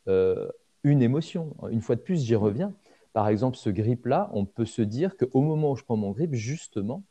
euh, 0.08 0.50
une 0.84 1.02
émotion. 1.02 1.56
Une 1.70 1.82
fois 1.82 1.96
de 1.96 2.02
plus, 2.02 2.24
j'y 2.26 2.36
reviens. 2.36 2.74
Par 3.14 3.28
exemple, 3.28 3.58
ce 3.58 3.70
grip-là, 3.70 4.30
on 4.34 4.46
peut 4.46 4.66
se 4.66 4.82
dire 4.82 5.16
qu'au 5.18 5.42
moment 5.42 5.72
où 5.72 5.76
je 5.76 5.84
prends 5.84 5.98
mon 5.98 6.12
grip, 6.12 6.34
justement, 6.34 7.04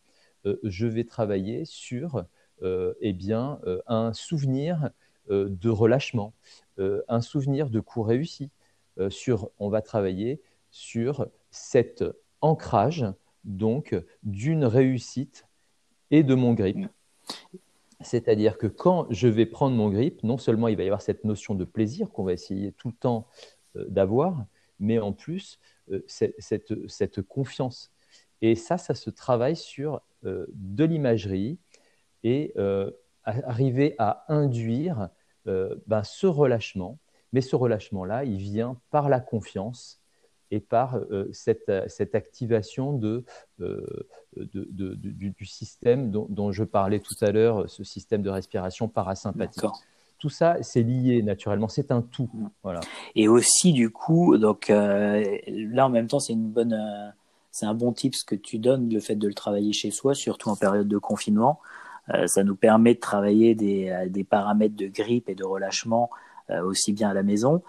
je 0.64 0.86
vais 0.86 1.04
travailler 1.04 1.64
sur 1.64 2.24
eh 2.62 3.12
bien, 3.12 3.60
un 3.86 4.12
souvenir 4.12 4.90
de 5.30 5.68
relâchement, 5.68 6.34
un 6.78 7.20
souvenir 7.20 7.70
de 7.70 7.78
coup 7.78 8.02
réussi. 8.02 8.50
sur, 9.08 9.50
on 9.60 9.68
va 9.68 9.82
travailler 9.82 10.40
sur 10.70 11.28
cet 11.50 12.02
ancrage 12.40 13.06
donc 13.44 13.96
d'une 14.22 14.64
réussite 14.64 15.46
et 16.10 16.22
de 16.22 16.34
mon 16.34 16.54
grip. 16.54 16.78
C'est-à-dire 18.00 18.58
que 18.58 18.66
quand 18.66 19.06
je 19.10 19.28
vais 19.28 19.46
prendre 19.46 19.76
mon 19.76 19.88
grip, 19.88 20.22
non 20.22 20.38
seulement 20.38 20.68
il 20.68 20.76
va 20.76 20.82
y 20.82 20.86
avoir 20.86 21.02
cette 21.02 21.24
notion 21.24 21.54
de 21.54 21.64
plaisir 21.64 22.10
qu'on 22.10 22.24
va 22.24 22.32
essayer 22.32 22.72
tout 22.72 22.88
le 22.88 22.94
temps 22.94 23.26
euh, 23.76 23.84
d'avoir, 23.88 24.44
mais 24.80 24.98
en 24.98 25.12
plus 25.12 25.60
euh, 25.90 26.04
cette, 26.06 27.22
confiance. 27.22 27.92
Et 28.40 28.54
ça, 28.54 28.78
ça 28.78 28.94
se 28.94 29.10
travaille 29.10 29.56
sur 29.56 30.00
euh, 30.24 30.46
de 30.52 30.84
l'imagerie 30.84 31.58
et 32.24 32.54
arriver 33.24 33.96
à 33.98 34.24
induire 34.28 35.08
ben, 35.44 36.04
ce 36.04 36.28
relâchement. 36.28 36.98
Mais 37.32 37.40
ce 37.40 37.56
relâchement-là, 37.56 38.24
il 38.24 38.36
vient 38.36 38.80
par 38.90 39.08
la 39.08 39.18
confiance 39.18 40.02
et 40.52 40.60
par 40.60 40.96
euh, 40.96 41.30
cette, 41.32 41.72
cette, 41.88 42.14
activation 42.14 43.00
euh, 43.02 43.86
du, 44.36 45.46
système 45.46 46.10
dont, 46.10 46.52
je 46.52 46.62
parlais 46.62 47.00
tout 47.00 47.16
à 47.22 47.32
l'heure, 47.32 47.70
ce 47.70 47.82
système 47.84 48.22
de 48.22 48.28
respiration 48.28 48.86
parasympathique. 48.86 49.64
Tout 50.22 50.28
ça, 50.28 50.56
c'est 50.62 50.84
lié 50.84 51.20
naturellement, 51.20 51.66
c'est 51.66 51.90
un 51.90 52.00
tout. 52.00 52.30
Voilà. 52.62 52.78
Et 53.16 53.26
aussi, 53.26 53.72
du 53.72 53.90
coup, 53.90 54.38
donc 54.38 54.70
euh, 54.70 55.36
là 55.48 55.86
en 55.86 55.90
même 55.90 56.06
temps, 56.06 56.20
c'est 56.20 56.32
une 56.32 56.48
bonne, 56.48 57.12
c'est 57.50 57.66
un 57.66 57.74
bon 57.74 57.92
tip 57.92 58.14
ce 58.14 58.24
que 58.24 58.36
tu 58.36 58.60
donnes, 58.60 58.88
le 58.88 59.00
fait 59.00 59.16
de 59.16 59.26
le 59.26 59.34
travailler 59.34 59.72
chez 59.72 59.90
soi, 59.90 60.14
surtout 60.14 60.48
en 60.48 60.54
période 60.54 60.86
de 60.86 60.98
confinement. 60.98 61.58
ça 62.26 62.44
nous 62.44 62.54
permet 62.54 62.94
de 62.94 63.00
travailler 63.00 63.56
des, 63.56 64.06
des 64.10 64.22
paramètres 64.22 64.76
de 64.76 64.86
grippe 64.86 65.28
et 65.28 65.34
de 65.34 65.44
relâchement 65.44 66.08
euh, 66.50 66.62
aussi 66.64 66.92
bien 66.92 67.10
à 67.10 67.14
la 67.14 67.22
maison. 67.22 67.62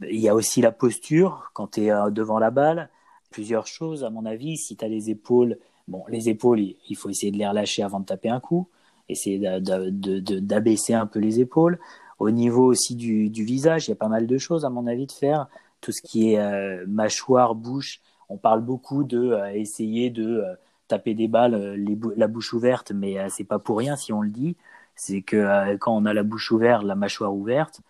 il 0.00 0.20
y 0.20 0.28
a 0.28 0.34
aussi 0.34 0.62
la 0.62 0.72
posture 0.72 1.50
quand 1.52 1.72
tu 1.72 1.84
es 1.84 1.90
euh, 1.90 2.10
devant 2.10 2.38
la 2.38 2.50
balle. 2.50 2.88
Plusieurs 3.30 3.66
choses, 3.66 4.04
à 4.04 4.10
mon 4.10 4.24
avis. 4.24 4.56
Si 4.56 4.76
tu 4.76 4.84
as 4.84 4.88
les 4.88 5.10
épaules, 5.10 5.58
bon, 5.86 6.02
les 6.08 6.28
épaules, 6.28 6.60
il 6.60 6.96
faut 6.96 7.10
essayer 7.10 7.30
de 7.30 7.36
les 7.36 7.46
relâcher 7.46 7.82
avant 7.82 8.00
de 8.00 8.06
taper 8.06 8.30
un 8.30 8.40
coup, 8.40 8.68
essayer 9.10 9.38
d'abaisser 9.38 10.94
un 10.94 11.06
peu 11.06 11.18
les 11.18 11.40
épaules. 11.40 11.78
Au 12.18 12.30
niveau 12.30 12.64
aussi 12.64 12.96
du, 12.96 13.28
visage, 13.44 13.88
il 13.88 13.90
y 13.90 13.92
a 13.92 13.96
pas 13.96 14.08
mal 14.08 14.26
de 14.26 14.38
choses, 14.38 14.64
à 14.64 14.70
mon 14.70 14.86
avis, 14.86 15.06
de 15.06 15.12
faire. 15.12 15.48
Tout 15.80 15.92
ce 15.92 16.02
qui 16.02 16.32
est 16.32 16.38
euh, 16.38 16.84
mâchoire, 16.86 17.54
bouche, 17.54 18.00
on 18.28 18.36
parle 18.36 18.60
beaucoup 18.60 19.02
de 19.04 19.36
essayer 19.54 20.10
de 20.10 20.44
taper 20.88 21.14
des 21.14 21.28
balles 21.28 21.76
la 22.16 22.28
bouche 22.28 22.52
ouverte, 22.52 22.92
mais 22.92 23.16
c'est 23.30 23.44
pas 23.44 23.58
pour 23.58 23.78
rien 23.78 23.96
si 23.96 24.12
on 24.12 24.22
le 24.22 24.30
dit. 24.30 24.56
C'est 24.94 25.22
que 25.22 25.76
quand 25.76 25.96
on 25.96 26.04
a 26.04 26.12
la 26.12 26.22
bouche 26.22 26.52
ouverte, 26.52 26.84
la 26.84 26.94
mâchoire 26.94 27.34
ouverte, 27.34 27.80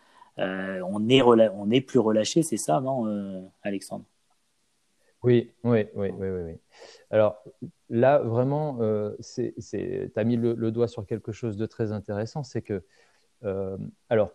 euh, 0.41 0.81
on, 0.87 1.09
est 1.09 1.23
on 1.23 1.71
est 1.71 1.81
plus 1.81 1.99
relâché, 1.99 2.43
c'est 2.43 2.57
ça, 2.57 2.81
non, 2.81 3.07
euh, 3.07 3.43
Alexandre? 3.63 4.05
Oui, 5.23 5.53
oui, 5.65 5.87
oui, 5.95 6.11
oui, 6.17 6.29
oui, 6.29 6.59
Alors 7.11 7.43
là, 7.91 8.19
vraiment, 8.19 8.79
euh, 8.81 9.17
tu 9.35 10.13
as 10.17 10.25
mis 10.25 10.37
le, 10.37 10.71
doigt 10.71 10.89
sur 10.89 11.07
quelque 11.07 11.33
chose 11.33 11.57
de 11.57 11.67
très 11.67 11.93
intéressant, 11.93 12.43
c'est 12.43 12.63
que, 12.63 12.83
alors, 14.09 14.33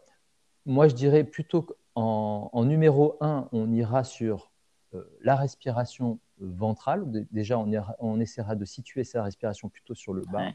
moi, 0.66 0.88
je 0.88 0.96
dirais 0.96 1.24
plutôt 1.24 1.64
qu'en 1.64 2.50
en 2.52 2.66
numéro 2.66 3.18
un, 3.22 3.48
on 3.52 3.72
ira 3.72 4.04
sur 4.04 4.52
la 5.22 5.36
respiration 5.36 6.20
ventrale. 6.40 7.06
Déjà, 7.32 7.58
on, 7.58 7.72
on, 8.00 8.20
essaiera 8.20 8.56
de 8.56 8.66
situer 8.66 9.04
sa 9.04 9.24
respiration 9.24 9.70
plutôt 9.70 9.96
sur 9.96 10.14
le 10.14 10.24
bas. 10.32 10.52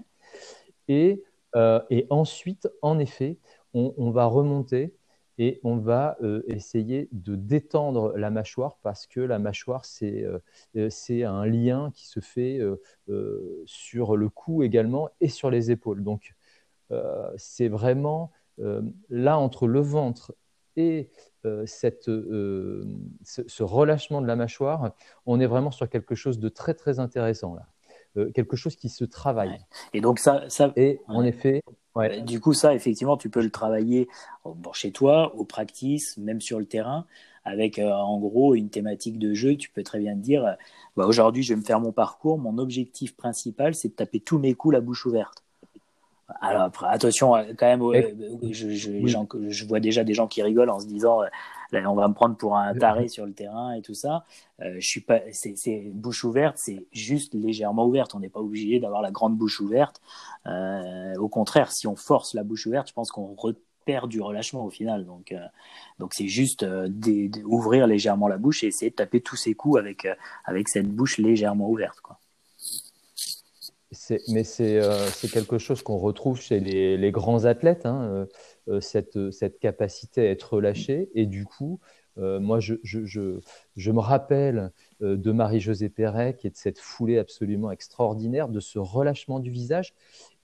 Et, 0.88 1.22
et, 1.90 2.06
ensuite, 2.10 2.68
en 2.82 2.98
effet, 2.98 3.38
on, 3.74 3.94
on 3.96 4.10
va 4.10 4.26
remonter 4.26 4.94
et 5.38 5.58
on 5.64 5.76
va 5.76 6.16
euh, 6.22 6.42
essayer 6.48 7.08
de 7.12 7.34
détendre 7.34 8.12
la 8.16 8.30
mâchoire 8.30 8.76
parce 8.82 9.06
que 9.06 9.20
la 9.20 9.38
mâchoire, 9.38 9.84
c'est 9.84 10.22
euh, 10.22 10.38
euh, 10.76 11.26
un 11.26 11.46
lien 11.46 11.90
qui 11.94 12.06
se 12.06 12.20
fait 12.20 12.60
sur 13.64 14.16
le 14.16 14.28
cou 14.28 14.62
également 14.62 15.08
et 15.20 15.28
sur 15.28 15.50
les 15.50 15.70
épaules. 15.70 16.02
Donc, 16.02 16.34
c'est 17.36 17.68
vraiment 17.68 18.32
là 19.08 19.38
entre 19.38 19.66
le 19.66 19.80
ventre 19.80 20.34
et 20.76 21.10
cette, 21.64 22.04
ce, 22.04 23.62
relâchement 23.62 24.20
de 24.20 24.26
la 24.26 24.36
mâchoire, 24.36 24.94
on 25.26 25.40
est 25.40 25.46
vraiment 25.46 25.70
sur 25.70 25.88
quelque 25.88 26.14
chose 26.14 26.38
de 26.38 26.48
très 26.48 26.74
très 26.74 26.98
intéressant 26.98 27.54
là, 27.54 28.30
quelque 28.32 28.56
chose 28.56 28.76
qui 28.76 28.88
se 28.88 29.04
travaille. 29.04 29.64
Et 29.94 30.00
donc 30.00 30.18
ça, 30.18 30.44
ça... 30.48 30.72
Et 30.76 31.00
en 31.06 31.24
effet, 31.24 31.62
Ouais. 31.94 32.20
Du 32.22 32.40
coup, 32.40 32.52
ça, 32.52 32.74
effectivement, 32.74 33.16
tu 33.16 33.30
peux 33.30 33.42
le 33.42 33.50
travailler 33.50 34.08
bon, 34.44 34.72
chez 34.72 34.92
toi, 34.92 35.34
au 35.36 35.44
practice, 35.44 36.16
même 36.18 36.40
sur 36.40 36.58
le 36.60 36.66
terrain, 36.66 37.06
avec 37.44 37.78
en 37.80 38.18
gros 38.18 38.54
une 38.54 38.70
thématique 38.70 39.18
de 39.18 39.34
jeu. 39.34 39.56
Tu 39.56 39.70
peux 39.70 39.82
très 39.82 39.98
bien 39.98 40.14
te 40.14 40.20
dire, 40.20 40.56
bah, 40.96 41.06
aujourd'hui, 41.06 41.42
je 41.42 41.54
vais 41.54 41.60
me 41.60 41.64
faire 41.64 41.80
mon 41.80 41.92
parcours. 41.92 42.38
Mon 42.38 42.58
objectif 42.58 43.16
principal, 43.16 43.74
c'est 43.74 43.88
de 43.88 43.94
taper 43.94 44.20
tous 44.20 44.38
mes 44.38 44.54
coups 44.54 44.74
la 44.74 44.80
bouche 44.80 45.04
ouverte. 45.06 45.42
Alors 46.40 46.62
après, 46.62 46.86
attention, 46.88 47.34
euh, 47.34 47.52
quand 47.56 47.66
même, 47.66 47.82
euh, 47.82 48.02
je, 48.50 48.70
je, 48.70 49.48
je, 49.48 49.66
vois 49.66 49.80
déjà 49.80 50.04
des 50.04 50.14
gens 50.14 50.26
qui 50.26 50.42
rigolent 50.42 50.70
en 50.70 50.80
se 50.80 50.86
disant, 50.86 51.22
euh, 51.22 51.26
on 51.86 51.94
va 51.94 52.08
me 52.08 52.14
prendre 52.14 52.36
pour 52.36 52.56
un 52.56 52.74
taré 52.74 53.08
sur 53.08 53.26
le 53.26 53.32
terrain 53.32 53.72
et 53.72 53.82
tout 53.82 53.94
ça. 53.94 54.24
je 54.58 54.86
suis 54.86 55.00
pas, 55.00 55.20
c'est 55.32 55.90
bouche 55.92 56.24
ouverte, 56.24 56.58
c'est 56.58 56.86
juste 56.92 57.34
légèrement 57.34 57.86
ouverte. 57.86 58.14
On 58.14 58.20
n'est 58.20 58.28
pas 58.28 58.40
obligé 58.40 58.80
d'avoir 58.80 59.02
la 59.02 59.10
grande 59.10 59.36
bouche 59.36 59.60
ouverte. 59.60 60.00
au 60.46 61.28
contraire, 61.28 61.70
si 61.70 61.86
on 61.86 61.94
force 61.94 62.34
la 62.34 62.42
bouche 62.42 62.66
ouverte, 62.66 62.88
je 62.88 62.92
pense 62.92 63.12
qu'on 63.12 63.36
perd 63.84 64.10
du 64.10 64.20
relâchement 64.20 64.64
au 64.64 64.70
final. 64.70 65.06
Donc, 65.06 65.32
donc 66.00 66.12
c'est 66.12 66.26
juste 66.28 66.64
d'ouvrir 66.64 67.86
légèrement 67.86 68.26
la 68.26 68.36
bouche 68.36 68.64
et 68.64 68.66
essayer 68.66 68.90
de 68.90 68.96
taper 68.96 69.20
tous 69.20 69.36
ces 69.36 69.54
coups 69.54 69.78
avec 69.78 70.08
avec 70.44 70.68
cette 70.68 70.88
bouche 70.88 71.18
légèrement 71.18 71.70
ouverte, 71.70 72.00
quoi 72.00 72.18
mais 74.28 74.44
euh, 74.60 75.06
c'est 75.12 75.30
quelque 75.30 75.58
chose 75.58 75.82
qu'on 75.82 75.98
retrouve 75.98 76.40
chez 76.40 76.60
les, 76.60 77.10
grands 77.10 77.44
athlètes, 77.44 77.86
hein, 77.86 78.02
euh, 78.02 78.26
euh, 78.68 78.80
cette, 78.80 79.30
cette, 79.30 79.58
capacité 79.58 80.22
à 80.22 80.30
être 80.30 80.54
relâché. 80.54 81.10
Et 81.14 81.26
du 81.26 81.44
coup, 81.44 81.80
moi, 82.16 82.60
je, 82.60 82.74
je, 82.82 83.06
je, 83.06 83.90
me 83.90 84.00
rappelle 84.00 84.72
de 85.00 85.32
Marie-Josée 85.32 85.88
Perret, 85.88 86.36
qui 86.36 86.48
est 86.48 86.50
de 86.50 86.56
cette 86.56 86.78
foulée 86.78 87.16
absolument 87.16 87.70
extraordinaire, 87.70 88.48
de 88.48 88.60
ce 88.60 88.78
relâchement 88.78 89.40
du 89.40 89.50
visage. 89.50 89.94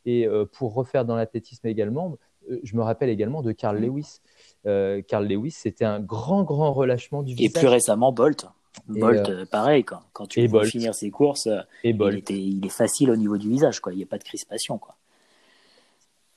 Et 0.06 0.26
pour 0.52 0.72
refaire 0.72 1.04
dans 1.04 1.16
l'athlétisme 1.16 1.66
également, 1.66 2.16
je 2.62 2.76
me 2.76 2.82
rappelle 2.82 3.10
également 3.10 3.42
de 3.42 3.52
Carl 3.52 3.78
Lewis. 3.78 4.20
Carl 4.64 5.26
Lewis, 5.26 5.50
c'était 5.50 5.84
un 5.84 6.00
grand, 6.00 6.44
grand 6.44 6.72
relâchement 6.72 7.22
du 7.22 7.34
visage. 7.34 7.50
Et 7.50 7.52
plus 7.52 7.68
récemment, 7.68 8.10
Bolt. 8.10 8.46
Bolt, 8.88 9.28
euh, 9.28 9.46
pareil, 9.46 9.84
quand, 9.84 10.02
quand 10.12 10.26
tu 10.26 10.46
veux 10.46 10.64
finir 10.64 10.94
ses 10.94 11.10
courses, 11.10 11.46
euh, 11.46 11.60
il, 11.82 12.00
était, 12.16 12.38
il, 12.38 12.64
est 12.64 12.70
facile 12.70 13.10
au 13.10 13.16
niveau 13.16 13.36
du 13.36 13.48
visage, 13.48 13.80
quoi. 13.80 13.92
il 13.92 13.96
n'y 13.96 14.02
a 14.02 14.06
pas 14.06 14.18
de 14.18 14.24
crispation. 14.24 14.78
Quoi. 14.78 14.96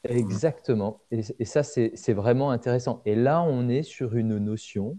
Exactement. 0.04 1.02
Et, 1.12 1.46
ça, 1.46 1.64
c'est 1.64 2.14
vraiment 2.14 2.52
intéressant. 2.52 3.02
Et 3.06 3.16
là, 3.16 3.42
on 3.42 3.68
est 3.68 3.84
sur 3.84 4.16
une 4.16 4.38
notion 4.38 4.98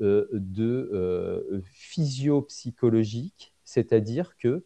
euh, 0.00 0.28
de 0.32 0.90
euh, 0.92 1.60
physio-psychologique, 1.64 3.52
c'est-à-dire 3.64 4.36
que 4.36 4.64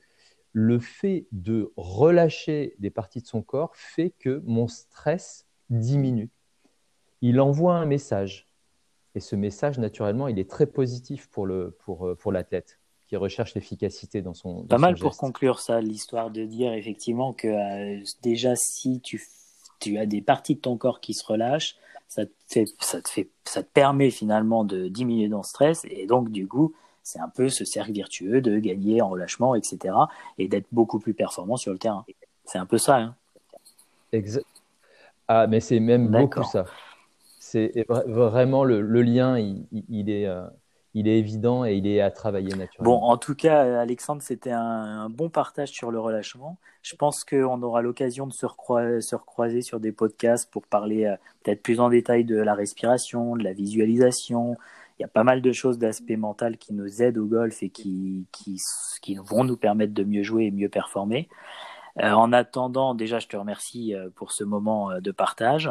le 0.53 0.79
fait 0.79 1.27
de 1.33 1.73
relâcher 1.77 2.75
des 2.79 2.91
parties 2.91 3.23
de 3.23 3.27
son 3.27 3.41
corps 3.41 3.75
fait 3.75 4.13
que 4.19 4.43
mon 4.45 4.69
stress 4.69 5.47
diminue. 5.71 6.29
Il 7.23 7.41
envoie 7.41 7.77
un 7.77 7.87
message 7.87 8.52
et 9.15 9.21
ce 9.21 9.37
message, 9.37 9.79
naturellement, 9.79 10.29
il 10.29 10.39
est 10.39 10.49
très 10.49 10.67
positif 10.67 11.29
pour 11.29 11.47
le 11.47 11.77
pour, 11.85 12.07
euh, 12.07 12.15
pour 12.15 12.33
l'athlète 12.33 12.79
qui 13.09 13.17
recherche 13.17 13.55
l'efficacité 13.55 14.23
dans 14.23 14.33
son. 14.33 14.65
Pas 14.65 14.79
mal 14.79 14.97
pour 14.97 15.17
conclure 15.17 15.61
ça, 15.61 15.81
l'histoire 15.81 16.31
de 16.31 16.45
dire 16.45 16.73
effectivement 16.73 17.35
que 17.35 17.49
euh, 17.49 18.03
déjà 18.23 18.57
si 18.57 19.01
tu 19.01 19.23
tu 19.81 19.99
as 19.99 20.07
des 20.07 20.23
parties 20.23 20.55
de 20.55 20.61
ton 20.61 20.77
corps 20.77 21.01
qui 21.01 21.13
se 21.13 21.27
relâchent, 21.27 21.77
ça 22.09 22.25
te 22.25 22.33
fait, 22.49 22.67
ça 22.79 23.03
te 23.03 23.09
fait, 23.09 23.29
ça 23.45 23.63
te 23.63 23.69
permet 23.69 24.11
finalement 24.11 24.65
de 24.65 24.89
diminuer 24.89 25.29
ton 25.29 25.43
stress 25.43 25.85
et 25.91 26.07
donc 26.07 26.31
du 26.31 26.47
coup, 26.47 26.73
c'est 27.03 27.19
un 27.19 27.29
peu 27.29 27.49
ce 27.49 27.65
cercle 27.65 27.93
virtueux 27.93 28.41
de 28.41 28.59
gagner 28.61 29.03
en 29.03 29.11
relâchement, 29.11 29.57
etc. 29.57 29.95
et 30.39 30.47
d'être 30.47 30.69
beaucoup 30.71 31.01
plus 31.01 31.15
performant 31.15 31.57
sur 31.57 31.73
le 31.73 31.79
terrain. 31.79 32.05
C'est 32.45 32.59
un 32.59 32.67
peu 32.67 32.79
ça. 32.79 32.97
Hein. 32.97 33.15
Ah, 35.27 35.47
mais 35.49 35.61
c'est 35.61 35.81
même 35.81 36.09
beaucoup 36.09 36.45
ça 36.45 36.65
c'est 37.53 37.85
vraiment 37.87 38.65
le, 38.65 39.03
lien, 39.03 39.39
il, 39.39 40.09
est, 40.09 40.27
euh, 40.27 40.47
il 40.95 41.07
est 41.07 41.19
évident 41.19 41.67
et 41.67 41.75
il 41.75 41.87
est 41.87 42.01
à 42.01 42.11
travailler 42.11 42.55
naturellement. 42.57 43.01
Bon, 43.01 43.07
en 43.07 43.19
tout 43.19 43.35
cas, 43.35 43.79
Alexandre, 43.79 44.23
c'était 44.23 44.53
un, 44.53 45.11
bon 45.11 45.29
partage 45.29 45.69
sur 45.69 45.91
le 45.91 46.01
relâchement. 46.01 46.57
Je 46.81 46.97
pense 46.97 47.25
qu'on 47.25 47.63
aura 47.63 47.83
l'occasion 47.83 48.27
de 48.27 48.33
se, 48.33 48.47
se, 49.01 49.15
recroiser 49.15 49.61
sur 49.61 49.81
des 49.81 49.93
podcasts 49.93 50.51
pour 50.51 50.67
parler 50.67 51.05
euh, 51.05 51.17
peut-être 51.43 51.63
plus 51.63 51.79
en 51.79 51.91
détail 51.91 52.25
de 52.25 52.37
la 52.37 52.55
respiration, 52.55 53.37
de 53.37 53.45
la 53.45 53.53
visualisation. 53.53 54.57
Il 54.99 55.03
y 55.03 55.05
a 55.05 55.09
pas 55.09 55.25
mal 55.25 55.43
de 55.43 55.53
choses 55.53 55.79
d'aspect 55.79 56.17
mental 56.17 56.57
qui 56.57 56.73
nous 56.73 57.03
aident 57.03 57.19
au 57.19 57.27
golf 57.27 57.63
et 57.63 57.69
qui, 57.69 58.27
qui, 58.33 58.57
qui 59.03 59.17
vont 59.17 59.45
nous 59.45 59.59
permettre 59.59 59.93
de 59.93 60.05
mieux 60.05 60.23
jouer 60.23 60.45
et 60.45 60.51
mieux 60.51 60.71
performer. 60.71 61.29
Euh, 62.03 62.13
en 62.13 62.33
attendant, 62.33 62.95
déjà, 62.95 63.19
je 63.19 63.27
te 63.27 63.37
remercie 63.37 63.95
pour 64.15 64.33
ce 64.33 64.43
moment 64.43 64.99
de 64.99 65.11
partage. 65.11 65.69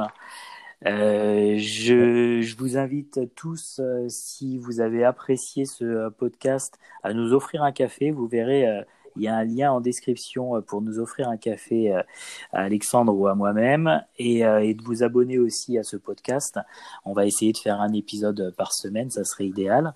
Euh, 0.88 1.58
je, 1.58 2.42
je, 2.42 2.58
vous 2.58 2.76
invite 2.78 3.20
tous, 3.36 3.80
euh, 3.80 4.08
si 4.10 4.58
vous 4.58 4.80
avez 4.80 5.04
apprécié 5.04 5.66
ce 5.66 5.84
euh, 5.84 6.10
podcast, 6.10 6.80
à 7.04 7.14
nous 7.14 7.34
offrir 7.34 7.62
un 7.62 7.72
café. 7.72 8.10
Vous 8.10 8.28
verrez, 8.28 8.68
euh, 8.68 8.82
il 9.16 9.22
y 9.22 9.28
a 9.28 9.36
un 9.36 9.44
lien 9.44 9.72
en 9.72 9.80
description 9.80 10.60
pour 10.64 10.82
nous 10.82 10.98
offrir 10.98 11.30
un 11.30 11.38
café 11.38 11.92
à 11.94 12.06
Alexandre 12.54 13.14
ou 13.14 13.28
à 13.28 13.36
moi-même 13.36 14.02
et, 14.18 14.40
et, 14.40 14.74
de 14.74 14.82
vous 14.84 15.04
abonner 15.04 15.38
aussi 15.38 15.78
à 15.78 15.84
ce 15.84 15.98
podcast. 15.98 16.58
On 17.04 17.12
va 17.12 17.26
essayer 17.26 17.52
de 17.52 17.58
faire 17.58 17.82
un 17.82 17.92
épisode 17.92 18.56
par 18.58 18.72
semaine, 18.72 19.10
ça 19.10 19.26
serait 19.26 19.48
idéal. 19.48 19.94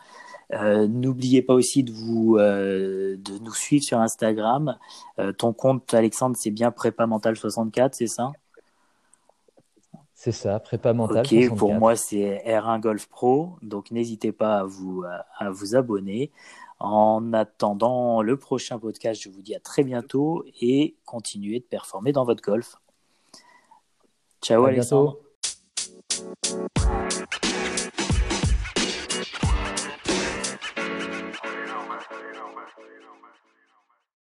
N'oubliez 0.52 1.42
pas 1.42 1.54
aussi 1.54 1.86
de 1.86 1.94
vous 1.94 2.38
de 2.38 3.40
nous 3.42 3.54
suivre 3.54 3.86
sur 3.86 4.00
Instagram. 4.00 4.78
ton 5.38 5.54
compte 5.54 5.94
Alexandre, 5.94 6.36
c'est 6.38 6.52
bien 6.52 6.72
prépa 6.72 7.08
mental 7.08 7.38
64, 7.38 7.96
c'est 7.96 8.08
ça? 8.08 8.34
C'est 10.26 10.32
ça, 10.32 10.60
prépa 10.60 10.92
mental. 10.92 11.24
Ok, 11.24 11.56
pour 11.56 11.76
moi 11.76 11.96
c'est 11.96 12.42
R1 12.48 12.80
Golf 12.80 13.06
Pro, 13.06 13.58
donc 13.62 13.92
n'hésitez 13.92 14.32
pas 14.32 14.58
à 14.58 14.64
vous, 14.64 15.04
à 15.38 15.50
vous 15.52 15.76
abonner. 15.76 16.32
En 16.80 17.32
attendant 17.32 18.24
le 18.24 18.36
prochain 18.36 18.80
podcast, 18.80 19.22
je 19.22 19.30
vous 19.30 19.44
dis 19.44 19.54
à 19.54 19.60
très 19.60 19.84
bientôt 19.84 20.44
et 20.60 20.96
continuez 21.06 21.60
de 21.60 21.66
performer 21.66 22.12
dans 22.12 22.26
votre 22.26 22.42
golf. 22.42 22.76
Ciao 24.42 24.66
à 24.66 24.70
Alexandre. 24.70 25.20
Bientôt. 26.10 27.05